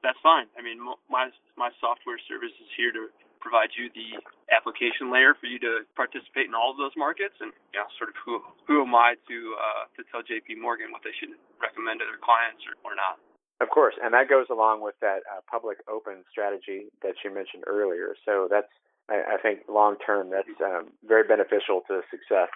that's 0.03 0.19
fine. 0.23 0.47
I 0.57 0.61
mean, 0.61 0.79
my 1.09 1.29
my 1.57 1.69
software 1.79 2.19
service 2.27 2.53
is 2.59 2.71
here 2.75 2.91
to 2.91 3.11
provide 3.39 3.71
you 3.75 3.87
the 3.95 4.19
application 4.51 5.11
layer 5.11 5.31
for 5.35 5.47
you 5.47 5.59
to 5.63 5.87
participate 5.95 6.47
in 6.47 6.55
all 6.55 6.71
of 6.71 6.77
those 6.77 6.95
markets. 6.95 7.35
And 7.39 7.51
you 7.73 7.79
know, 7.79 7.87
sort 7.99 8.11
of 8.11 8.15
who 8.23 8.39
who 8.67 8.83
am 8.83 8.95
I 8.95 9.15
to 9.27 9.37
uh, 9.55 9.83
to 9.95 10.01
tell 10.11 10.23
J.P. 10.23 10.59
Morgan 10.59 10.91
what 10.91 11.03
they 11.03 11.15
should 11.19 11.35
recommend 11.59 11.99
to 12.03 12.05
their 12.07 12.21
clients 12.21 12.63
or, 12.67 12.75
or 12.87 12.95
not? 12.95 13.19
Of 13.59 13.67
course, 13.75 13.95
and 13.99 14.15
that 14.15 14.31
goes 14.31 14.47
along 14.47 14.79
with 14.79 14.95
that 15.03 15.27
uh, 15.27 15.43
public 15.51 15.83
open 15.91 16.23
strategy 16.31 16.87
that 17.03 17.19
you 17.23 17.33
mentioned 17.33 17.67
earlier. 17.67 18.15
So 18.23 18.47
that's 18.47 18.71
I, 19.11 19.35
I 19.35 19.37
think 19.41 19.67
long 19.67 19.99
term 19.99 20.31
that's 20.31 20.47
um, 20.63 20.95
very 21.03 21.27
beneficial 21.27 21.83
to 21.91 22.01
success. 22.07 22.47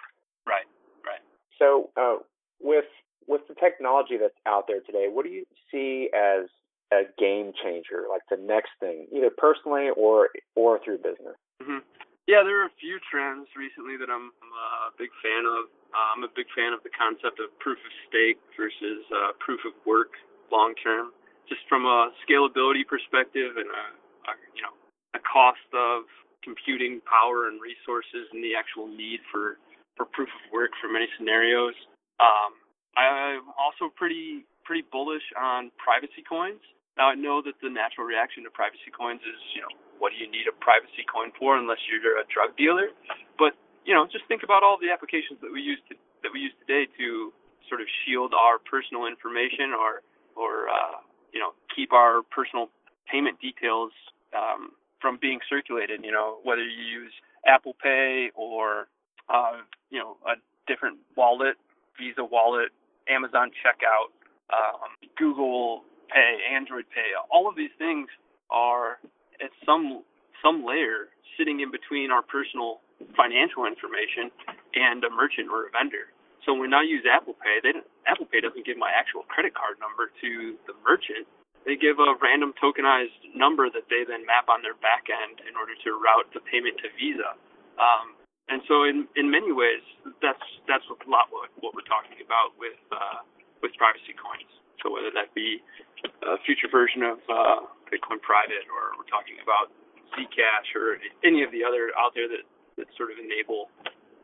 Right, 0.48 0.64
right. 1.04 1.20
So 1.58 1.90
uh, 2.00 2.24
with 2.60 2.88
with 3.28 3.42
the 3.48 3.54
technology 3.54 4.16
that's 4.16 4.36
out 4.46 4.64
there 4.68 4.80
today, 4.80 5.08
what 5.12 5.24
do 5.24 5.30
you 5.30 5.44
see 5.70 6.08
as 6.16 6.48
a 6.94 7.10
game 7.18 7.52
changer, 7.58 8.06
like 8.06 8.22
the 8.30 8.38
next 8.38 8.70
thing, 8.78 9.06
either 9.10 9.30
personally 9.30 9.90
or 9.96 10.30
or 10.54 10.78
through 10.84 10.98
business? 10.98 11.34
Mm-hmm. 11.58 11.82
Yeah, 12.24 12.40
there 12.40 12.64
are 12.64 12.72
a 12.72 12.80
few 12.80 12.96
trends 13.04 13.52
recently 13.52 14.00
that 14.00 14.08
I'm, 14.08 14.32
a 14.32 14.96
big 14.96 15.12
fan 15.20 15.44
of. 15.44 15.68
Uh, 15.92 16.08
I'm 16.16 16.24
a 16.24 16.32
big 16.32 16.48
fan 16.56 16.72
of 16.72 16.80
the 16.82 16.90
concept 16.94 17.36
of 17.36 17.52
proof 17.60 17.76
of 17.76 17.92
stake 18.08 18.40
versus 18.56 19.04
uh, 19.12 19.36
proof 19.38 19.60
of 19.68 19.76
work 19.84 20.16
long 20.48 20.72
term, 20.80 21.12
just 21.50 21.60
from 21.68 21.84
a 21.84 22.14
scalability 22.24 22.86
perspective 22.86 23.60
and 23.60 23.68
a, 23.68 23.84
a 24.30 24.32
you 24.56 24.62
know 24.64 24.72
a 25.12 25.20
cost 25.20 25.68
of 25.76 26.08
computing 26.40 27.00
power 27.04 27.48
and 27.48 27.60
resources 27.60 28.28
and 28.32 28.44
the 28.44 28.56
actual 28.56 28.88
need 28.88 29.20
for 29.28 29.60
for 29.96 30.06
proof 30.06 30.28
of 30.28 30.42
work 30.52 30.72
for 30.80 30.88
many 30.88 31.06
scenarios. 31.18 31.74
Um, 32.20 32.56
I'm 32.96 33.50
also 33.58 33.92
pretty 33.92 34.46
pretty 34.64 34.84
bullish 34.90 35.24
on 35.36 35.70
privacy 35.76 36.24
coins. 36.24 36.62
Now 36.96 37.10
I 37.10 37.14
know 37.14 37.42
that 37.42 37.58
the 37.62 37.70
natural 37.70 38.06
reaction 38.06 38.44
to 38.44 38.50
privacy 38.50 38.90
coins 38.94 39.20
is 39.26 39.38
you 39.54 39.62
know 39.62 39.72
what 39.98 40.10
do 40.14 40.16
you 40.18 40.30
need 40.30 40.46
a 40.46 40.54
privacy 40.62 41.02
coin 41.06 41.30
for 41.38 41.56
unless 41.56 41.78
you're 41.90 42.18
a 42.18 42.26
drug 42.30 42.56
dealer? 42.56 42.90
But 43.38 43.58
you 43.84 43.94
know 43.94 44.06
just 44.06 44.26
think 44.26 44.42
about 44.42 44.62
all 44.62 44.78
the 44.78 44.90
applications 44.90 45.40
that 45.42 45.50
we 45.52 45.60
use 45.60 45.80
to, 45.90 45.98
that 46.22 46.30
we 46.32 46.40
use 46.40 46.54
today 46.62 46.86
to 46.98 47.32
sort 47.68 47.80
of 47.80 47.88
shield 48.04 48.34
our 48.34 48.58
personal 48.58 49.06
information 49.06 49.74
or 49.74 50.02
or 50.36 50.70
uh, 50.70 51.02
you 51.32 51.40
know 51.40 51.54
keep 51.74 51.92
our 51.92 52.22
personal 52.30 52.70
payment 53.10 53.40
details 53.40 53.90
um, 54.36 54.70
from 55.00 55.18
being 55.20 55.40
circulated. 55.50 56.02
You 56.04 56.12
know 56.12 56.38
whether 56.46 56.62
you 56.62 56.82
use 56.82 57.12
Apple 57.46 57.74
Pay 57.82 58.30
or 58.34 58.86
uh, 59.28 59.66
you 59.90 59.98
know 59.98 60.16
a 60.26 60.38
different 60.66 60.98
wallet, 61.16 61.56
Visa 61.98 62.24
wallet, 62.24 62.70
Amazon 63.08 63.50
checkout, 63.50 64.14
um, 64.54 64.94
Google 65.18 65.82
Pay, 66.14 66.38
Android 66.54 66.86
Pay. 66.94 67.10
All 67.28 67.50
of 67.50 67.58
these 67.58 67.74
things 67.76 68.06
are 68.50 69.02
at 69.42 69.50
some 69.66 70.06
some 70.38 70.62
layer 70.62 71.10
sitting 71.34 71.58
in 71.60 71.74
between 71.74 72.14
our 72.14 72.22
personal 72.22 72.78
financial 73.18 73.66
information 73.66 74.30
and 74.78 75.02
a 75.02 75.10
merchant 75.10 75.50
or 75.50 75.66
a 75.66 75.70
vendor. 75.74 76.14
So 76.46 76.54
when 76.54 76.70
I 76.76 76.86
use 76.86 77.02
Apple 77.08 77.34
Pay, 77.34 77.58
they 77.66 77.74
Apple 78.06 78.30
Pay 78.30 78.40
doesn't 78.44 78.62
give 78.62 78.78
my 78.78 78.92
actual 78.94 79.26
credit 79.26 79.56
card 79.58 79.82
number 79.82 80.14
to 80.22 80.30
the 80.70 80.74
merchant. 80.86 81.26
They 81.66 81.80
give 81.80 81.96
a 81.96 82.12
random 82.20 82.52
tokenized 82.60 83.16
number 83.32 83.72
that 83.72 83.88
they 83.88 84.04
then 84.04 84.28
map 84.28 84.52
on 84.52 84.60
their 84.60 84.76
back 84.84 85.08
end 85.08 85.40
in 85.48 85.56
order 85.56 85.72
to 85.72 85.88
route 85.96 86.28
the 86.36 86.44
payment 86.44 86.76
to 86.84 86.92
Visa. 86.94 87.32
Um, 87.80 88.14
and 88.52 88.60
so 88.68 88.84
in 88.84 89.08
in 89.16 89.32
many 89.32 89.50
ways, 89.50 89.80
that's 90.20 90.44
that's 90.68 90.84
a 90.92 90.96
lot 91.08 91.32
what, 91.32 91.48
what 91.64 91.72
we're 91.72 91.88
talking 91.88 92.20
about 92.20 92.52
with 92.60 92.76
uh, 92.92 93.24
with 93.64 93.72
privacy 93.80 94.12
coins. 94.12 94.52
So 94.84 94.92
whether 94.92 95.08
that 95.16 95.32
be 95.32 95.64
a 96.04 96.36
future 96.44 96.68
version 96.68 97.00
of 97.00 97.16
uh, 97.24 97.64
Bitcoin 97.88 98.20
Private, 98.20 98.68
or 98.68 98.92
we're 99.00 99.08
talking 99.08 99.40
about 99.40 99.72
Zcash, 100.12 100.68
or 100.76 101.00
any 101.24 101.40
of 101.40 101.48
the 101.56 101.64
other 101.64 101.88
out 101.96 102.12
there 102.12 102.28
that 102.28 102.44
that 102.76 102.86
sort 103.00 103.08
of 103.08 103.16
enable 103.16 103.72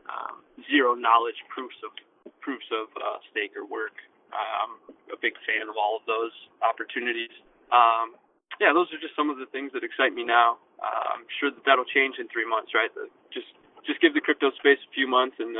um, 0.05 0.45
zero 0.69 0.93
knowledge 0.93 1.39
proofs 1.49 1.75
of 1.81 1.89
proofs 2.45 2.69
of 2.69 2.93
uh, 2.93 3.17
stake 3.33 3.57
or 3.57 3.65
work. 3.65 3.97
I'm 4.31 4.79
a 5.11 5.19
big 5.19 5.33
fan 5.43 5.67
of 5.67 5.75
all 5.75 5.99
of 5.99 6.05
those 6.07 6.31
opportunities. 6.63 7.33
Um, 7.73 8.15
yeah, 8.63 8.71
those 8.71 8.87
are 8.93 9.01
just 9.01 9.17
some 9.17 9.27
of 9.33 9.41
the 9.41 9.49
things 9.51 9.73
that 9.73 9.83
excite 9.83 10.13
me 10.13 10.23
now. 10.23 10.61
Uh, 10.79 11.17
I'm 11.17 11.25
sure 11.41 11.49
that 11.51 11.65
that'll 11.65 11.89
change 11.89 12.21
in 12.21 12.29
three 12.29 12.45
months, 12.47 12.71
right? 12.77 12.93
The, 12.93 13.09
just 13.33 13.49
just 13.83 13.97
give 13.97 14.13
the 14.13 14.21
crypto 14.21 14.53
space 14.61 14.77
a 14.77 14.91
few 14.93 15.09
months, 15.09 15.41
and 15.41 15.57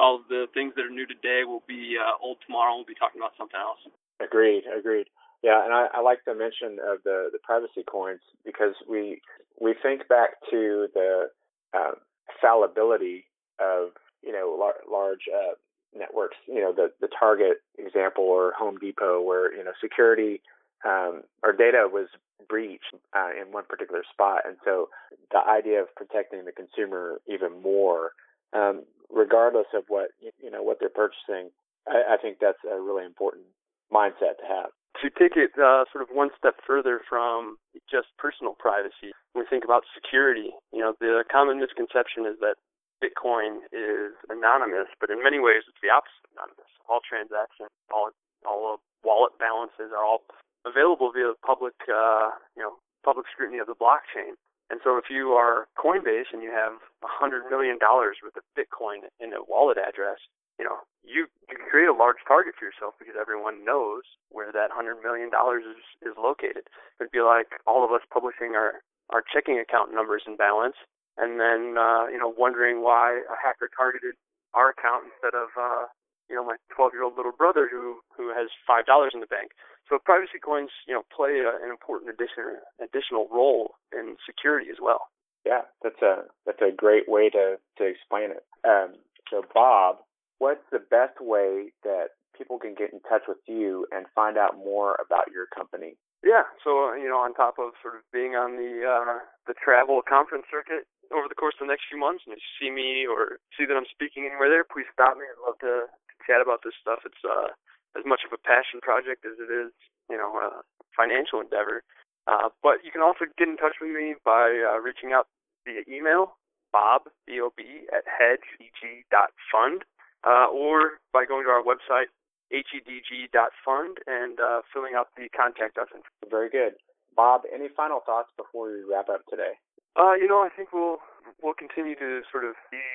all 0.00 0.16
of 0.16 0.24
the 0.32 0.48
things 0.56 0.72
that 0.78 0.88
are 0.88 0.94
new 0.94 1.04
today 1.04 1.44
will 1.44 1.62
be 1.68 1.98
uh, 2.00 2.16
old 2.22 2.38
tomorrow. 2.46 2.80
We'll 2.80 2.88
be 2.88 2.96
talking 2.96 3.20
about 3.20 3.36
something 3.36 3.58
else. 3.60 3.82
Agreed. 4.20 4.64
Agreed. 4.66 5.06
Yeah, 5.42 5.64
and 5.64 5.72
I, 5.72 5.86
I 5.94 6.00
like 6.00 6.18
the 6.26 6.34
mention 6.34 6.78
of 6.84 6.98
the 7.04 7.28
the 7.32 7.38
privacy 7.42 7.84
coins 7.88 8.20
because 8.44 8.74
we 8.88 9.20
we 9.60 9.74
think 9.80 10.08
back 10.08 10.30
to 10.50 10.88
the 10.94 11.30
uh, 11.72 11.92
fallibility 12.40 13.24
of 13.60 13.90
you 14.22 14.32
know 14.32 14.56
lar- 14.58 14.82
large 14.90 15.28
uh, 15.32 15.54
networks, 15.96 16.36
you 16.46 16.60
know, 16.60 16.72
the, 16.72 16.90
the 17.00 17.08
Target 17.08 17.58
example 17.78 18.24
or 18.24 18.52
Home 18.58 18.78
Depot 18.78 19.20
where, 19.20 19.54
you 19.54 19.64
know, 19.64 19.72
security 19.80 20.40
um, 20.84 21.22
or 21.42 21.52
data 21.52 21.88
was 21.90 22.08
breached 22.48 22.94
uh, 23.16 23.30
in 23.40 23.52
one 23.52 23.64
particular 23.68 24.02
spot. 24.10 24.42
And 24.46 24.56
so 24.64 24.88
the 25.32 25.38
idea 25.38 25.80
of 25.80 25.94
protecting 25.94 26.44
the 26.44 26.52
consumer 26.52 27.20
even 27.26 27.62
more, 27.62 28.12
um, 28.52 28.84
regardless 29.10 29.66
of 29.74 29.84
what, 29.88 30.10
you 30.20 30.50
know, 30.50 30.62
what 30.62 30.78
they're 30.80 30.88
purchasing, 30.88 31.50
I, 31.86 32.14
I 32.14 32.16
think 32.20 32.38
that's 32.40 32.62
a 32.70 32.80
really 32.80 33.04
important 33.04 33.46
mindset 33.92 34.36
to 34.40 34.46
have. 34.46 34.70
to 35.02 35.10
take 35.14 35.36
it 35.38 35.54
uh, 35.58 35.84
sort 35.92 36.02
of 36.02 36.10
one 36.10 36.30
step 36.36 36.56
further 36.66 37.00
from 37.08 37.56
just 37.90 38.08
personal 38.18 38.54
privacy, 38.58 39.14
we 39.34 39.44
think 39.48 39.64
about 39.64 39.84
security, 39.94 40.50
you 40.72 40.80
know, 40.82 40.92
the 41.00 41.22
common 41.30 41.60
misconception 41.62 42.26
is 42.26 42.36
that 42.42 42.56
Bitcoin 42.98 43.62
is 43.70 44.12
anonymous, 44.28 44.90
but 44.98 45.08
in 45.08 45.22
many 45.22 45.38
ways 45.38 45.62
it's 45.70 45.78
the 45.78 45.88
opposite 45.92 46.18
of 46.26 46.34
anonymous. 46.34 46.70
All 46.90 46.98
transactions, 47.06 47.70
all 47.94 48.10
all 48.46 48.80
wallet 49.06 49.38
balances 49.38 49.94
are 49.94 50.02
all 50.02 50.26
available 50.66 51.12
via 51.14 51.30
public, 51.46 51.74
uh, 51.86 52.30
you 52.58 52.62
know, 52.62 52.82
public 53.04 53.26
scrutiny 53.30 53.58
of 53.62 53.70
the 53.70 53.78
blockchain. 53.78 54.34
And 54.70 54.80
so 54.82 54.98
if 54.98 55.06
you 55.08 55.32
are 55.38 55.70
Coinbase 55.78 56.28
and 56.34 56.42
you 56.42 56.50
have 56.50 56.74
a 57.06 57.08
hundred 57.08 57.46
million 57.48 57.78
dollars 57.78 58.18
worth 58.22 58.36
of 58.36 58.42
Bitcoin 58.58 59.06
in 59.22 59.32
a 59.32 59.40
wallet 59.46 59.78
address, 59.78 60.18
you 60.58 60.64
know, 60.64 60.82
you, 61.06 61.30
you 61.48 61.56
can 61.56 61.64
create 61.70 61.88
a 61.88 61.96
large 61.96 62.20
target 62.26 62.54
for 62.58 62.66
yourself 62.66 62.94
because 62.98 63.14
everyone 63.14 63.64
knows 63.64 64.02
where 64.28 64.52
that 64.52 64.74
hundred 64.74 65.00
million 65.00 65.30
dollars 65.30 65.64
is, 65.64 66.12
is 66.12 66.14
located. 66.18 66.68
It'd 67.00 67.14
be 67.14 67.22
like 67.22 67.48
all 67.66 67.86
of 67.86 67.94
us 67.94 68.04
publishing 68.12 68.58
our, 68.58 68.84
our 69.08 69.22
checking 69.22 69.58
account 69.58 69.94
numbers 69.94 70.22
and 70.26 70.36
balance 70.36 70.76
and 71.18 71.40
then, 71.40 71.74
uh, 71.78 72.06
you 72.06 72.18
know, 72.18 72.30
wondering 72.30 72.82
why 72.82 73.22
a 73.26 73.36
hacker 73.36 73.68
targeted 73.74 74.14
our 74.54 74.70
account 74.70 75.10
instead 75.10 75.34
of, 75.34 75.50
uh, 75.58 75.90
you 76.30 76.36
know, 76.36 76.44
my 76.44 76.56
12 76.74 76.92
year 76.94 77.02
old 77.02 77.16
little 77.16 77.34
brother 77.34 77.68
who, 77.70 77.98
who 78.14 78.30
has 78.30 78.48
$5 78.68 78.86
in 79.12 79.20
the 79.20 79.26
bank. 79.26 79.50
So 79.88 79.98
privacy 79.98 80.38
coins, 80.38 80.70
you 80.86 80.94
know, 80.94 81.02
play 81.14 81.40
a, 81.42 81.58
an 81.64 81.70
important 81.70 82.10
addition, 82.10 82.60
additional 82.78 83.26
role 83.32 83.74
in 83.92 84.16
security 84.24 84.70
as 84.70 84.78
well. 84.80 85.08
Yeah, 85.46 85.62
that's 85.82 86.02
a 86.02 86.28
that's 86.44 86.60
a 86.60 86.74
great 86.74 87.08
way 87.08 87.30
to 87.30 87.56
to 87.78 87.84
explain 87.84 88.30
it. 88.32 88.44
Um, 88.68 89.00
so, 89.30 89.44
Bob, 89.54 89.96
what's 90.38 90.64
the 90.70 90.78
best 90.78 91.20
way 91.20 91.72
that 91.84 92.18
people 92.36 92.58
can 92.58 92.74
get 92.74 92.92
in 92.92 93.00
touch 93.02 93.26
with 93.26 93.42
you 93.46 93.86
and 93.90 94.06
find 94.14 94.38
out 94.38 94.56
more 94.56 94.94
about 95.02 95.30
your 95.34 95.46
company? 95.50 95.98
Yeah, 96.22 96.46
so 96.62 96.90
uh, 96.90 96.94
you 96.94 97.06
know, 97.06 97.22
on 97.22 97.34
top 97.34 97.58
of 97.58 97.78
sort 97.82 97.94
of 97.94 98.02
being 98.12 98.34
on 98.34 98.58
the 98.58 98.82
uh, 98.82 99.22
the 99.46 99.54
travel 99.54 100.02
conference 100.02 100.46
circuit 100.50 100.86
over 101.14 101.30
the 101.30 101.38
course 101.38 101.54
of 101.60 101.66
the 101.66 101.72
next 101.72 101.86
few 101.88 101.98
months, 101.98 102.26
and 102.26 102.34
if 102.34 102.42
you 102.42 102.52
see 102.58 102.70
me 102.74 103.06
or 103.06 103.38
see 103.54 103.64
that 103.66 103.78
I'm 103.78 103.88
speaking 103.90 104.26
anywhere 104.26 104.50
there, 104.50 104.66
please 104.66 104.90
stop 104.90 105.14
me. 105.14 105.24
I'd 105.24 105.42
love 105.42 105.58
to 105.62 105.86
chat 106.26 106.42
about 106.42 106.66
this 106.66 106.74
stuff. 106.82 107.06
It's 107.06 107.22
uh, 107.22 107.54
as 107.96 108.04
much 108.04 108.26
of 108.26 108.34
a 108.34 108.40
passion 108.40 108.82
project 108.82 109.24
as 109.24 109.38
it 109.38 109.48
is, 109.48 109.72
you 110.10 110.18
know, 110.18 110.34
a 110.36 110.60
financial 110.92 111.40
endeavor. 111.40 111.86
Uh, 112.28 112.52
but 112.60 112.84
you 112.84 112.92
can 112.92 113.00
also 113.00 113.24
get 113.38 113.48
in 113.48 113.56
touch 113.56 113.80
with 113.80 113.88
me 113.88 114.12
by 114.20 114.52
uh, 114.52 114.76
reaching 114.82 115.16
out 115.16 115.30
via 115.64 115.80
email, 115.88 116.36
bob, 116.72 117.08
B-O-B, 117.24 117.88
at 117.88 118.04
hedg.fund, 118.04 119.86
uh, 120.26 120.46
or 120.52 120.98
by 121.12 121.24
going 121.24 121.44
to 121.44 121.50
our 121.50 121.62
website, 121.62 122.10
hedg.fund, 122.52 123.98
and 124.06 124.40
uh, 124.40 124.62
filling 124.72 124.94
out 124.96 125.08
the 125.16 125.28
contact 125.30 125.78
us. 125.78 125.88
Very 126.30 126.48
good. 126.48 126.74
Bob, 127.14 127.42
any 127.52 127.68
final 127.68 128.00
thoughts 128.04 128.30
before 128.36 128.70
we 128.70 128.84
wrap 128.88 129.08
up 129.08 129.26
today? 129.28 129.58
Uh, 129.96 130.14
you 130.14 130.28
know, 130.28 130.38
I 130.38 130.48
think 130.54 130.72
we'll 130.72 130.98
we'll 131.42 131.58
continue 131.58 131.94
to 131.96 132.22
sort 132.30 132.44
of 132.44 132.54
see 132.70 132.86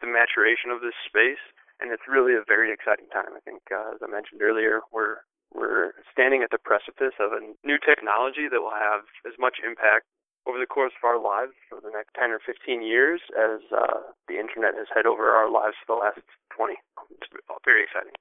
the 0.00 0.06
maturation 0.06 0.70
of 0.70 0.80
this 0.80 0.94
space 1.06 1.42
and 1.80 1.90
it's 1.90 2.06
really 2.06 2.34
a 2.34 2.44
very 2.46 2.72
exciting 2.72 3.10
time. 3.10 3.34
I 3.34 3.42
think, 3.42 3.62
uh, 3.70 3.98
as 3.98 4.00
I 4.02 4.08
mentioned 4.10 4.42
earlier, 4.42 4.80
we're 4.92 5.26
we're 5.54 5.94
standing 6.10 6.42
at 6.42 6.50
the 6.50 6.58
precipice 6.58 7.14
of 7.22 7.30
a 7.30 7.40
new 7.62 7.78
technology 7.78 8.50
that 8.50 8.58
will 8.58 8.74
have 8.74 9.06
as 9.22 9.38
much 9.38 9.62
impact 9.62 10.06
over 10.46 10.58
the 10.58 10.68
course 10.68 10.92
of 10.96 11.04
our 11.06 11.20
lives 11.20 11.52
for 11.68 11.80
the 11.80 11.90
next 11.90 12.12
10 12.18 12.30
or 12.30 12.40
15 12.44 12.82
years 12.82 13.20
as 13.32 13.60
uh, 13.72 14.04
the 14.28 14.36
internet 14.36 14.76
has 14.76 14.88
had 14.94 15.06
over 15.06 15.30
our 15.32 15.50
lives 15.50 15.76
for 15.80 15.96
the 15.96 16.00
last 16.00 16.20
20. 16.56 16.74
It's 17.10 17.32
very 17.64 17.84
exciting. 17.84 18.12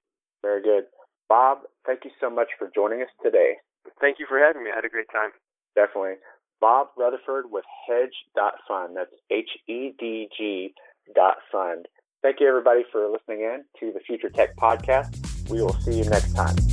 Very 0.42 0.62
good. 0.62 0.86
Bob, 1.28 1.68
thank 1.86 2.06
you 2.06 2.12
so 2.20 2.30
much 2.30 2.50
for 2.58 2.72
joining 2.74 3.02
us 3.02 3.12
today. 3.24 3.60
Thank 4.00 4.20
you 4.20 4.26
for 4.28 4.40
having 4.40 4.64
me. 4.64 4.72
I 4.72 4.76
had 4.76 4.86
a 4.86 4.90
great 4.90 5.12
time. 5.12 5.32
Definitely. 5.76 6.22
Bob 6.62 6.88
Rutherford 6.98 7.46
with 7.52 7.66
Hedg.fund. 7.88 8.96
That's 8.96 9.12
H 9.30 9.50
E 9.68 9.92
D 10.00 10.30
G 10.38 10.74
dot 11.14 11.38
fund. 11.52 11.88
Thank 12.22 12.40
you, 12.40 12.48
everybody, 12.48 12.84
for 12.90 13.10
listening 13.10 13.42
in 13.42 13.66
to 13.82 13.92
the 13.92 14.00
Future 14.00 14.30
Tech 14.30 14.56
Podcast. 14.56 15.50
We 15.50 15.62
will 15.62 15.74
see 15.82 15.98
you 15.98 16.06
next 16.06 16.34
time. 16.34 16.73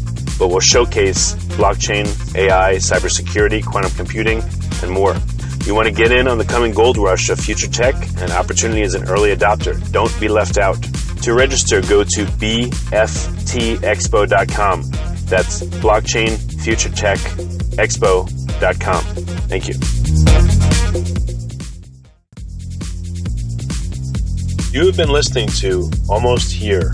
but 0.41 0.47
we'll 0.47 0.59
showcase 0.59 1.35
blockchain, 1.55 2.07
AI, 2.35 2.73
cybersecurity, 2.77 3.63
quantum 3.63 3.91
computing, 3.91 4.41
and 4.81 4.89
more. 4.89 5.15
You 5.65 5.75
want 5.75 5.87
to 5.87 5.93
get 5.93 6.11
in 6.11 6.27
on 6.27 6.39
the 6.39 6.45
coming 6.45 6.73
gold 6.73 6.97
rush 6.97 7.29
of 7.29 7.39
future 7.39 7.67
tech 7.67 7.93
and 8.17 8.31
opportunity 8.31 8.81
as 8.81 8.95
an 8.95 9.07
early 9.07 9.35
adopter. 9.35 9.79
Don't 9.91 10.19
be 10.19 10.27
left 10.27 10.57
out. 10.57 10.81
To 11.21 11.35
register, 11.35 11.79
go 11.81 12.03
to 12.03 12.25
bftexpo.com. 12.25 12.91
That's 15.27 15.61
blockchain 15.61 16.63
future 16.63 16.89
tech 16.89 17.19
expo.com. 17.77 19.03
Thank 19.47 19.67
you. 19.67 19.75
You 24.73 24.87
have 24.87 24.97
been 24.97 25.11
listening 25.11 25.49
to 25.59 25.91
Almost 26.09 26.51
Here, 26.51 26.93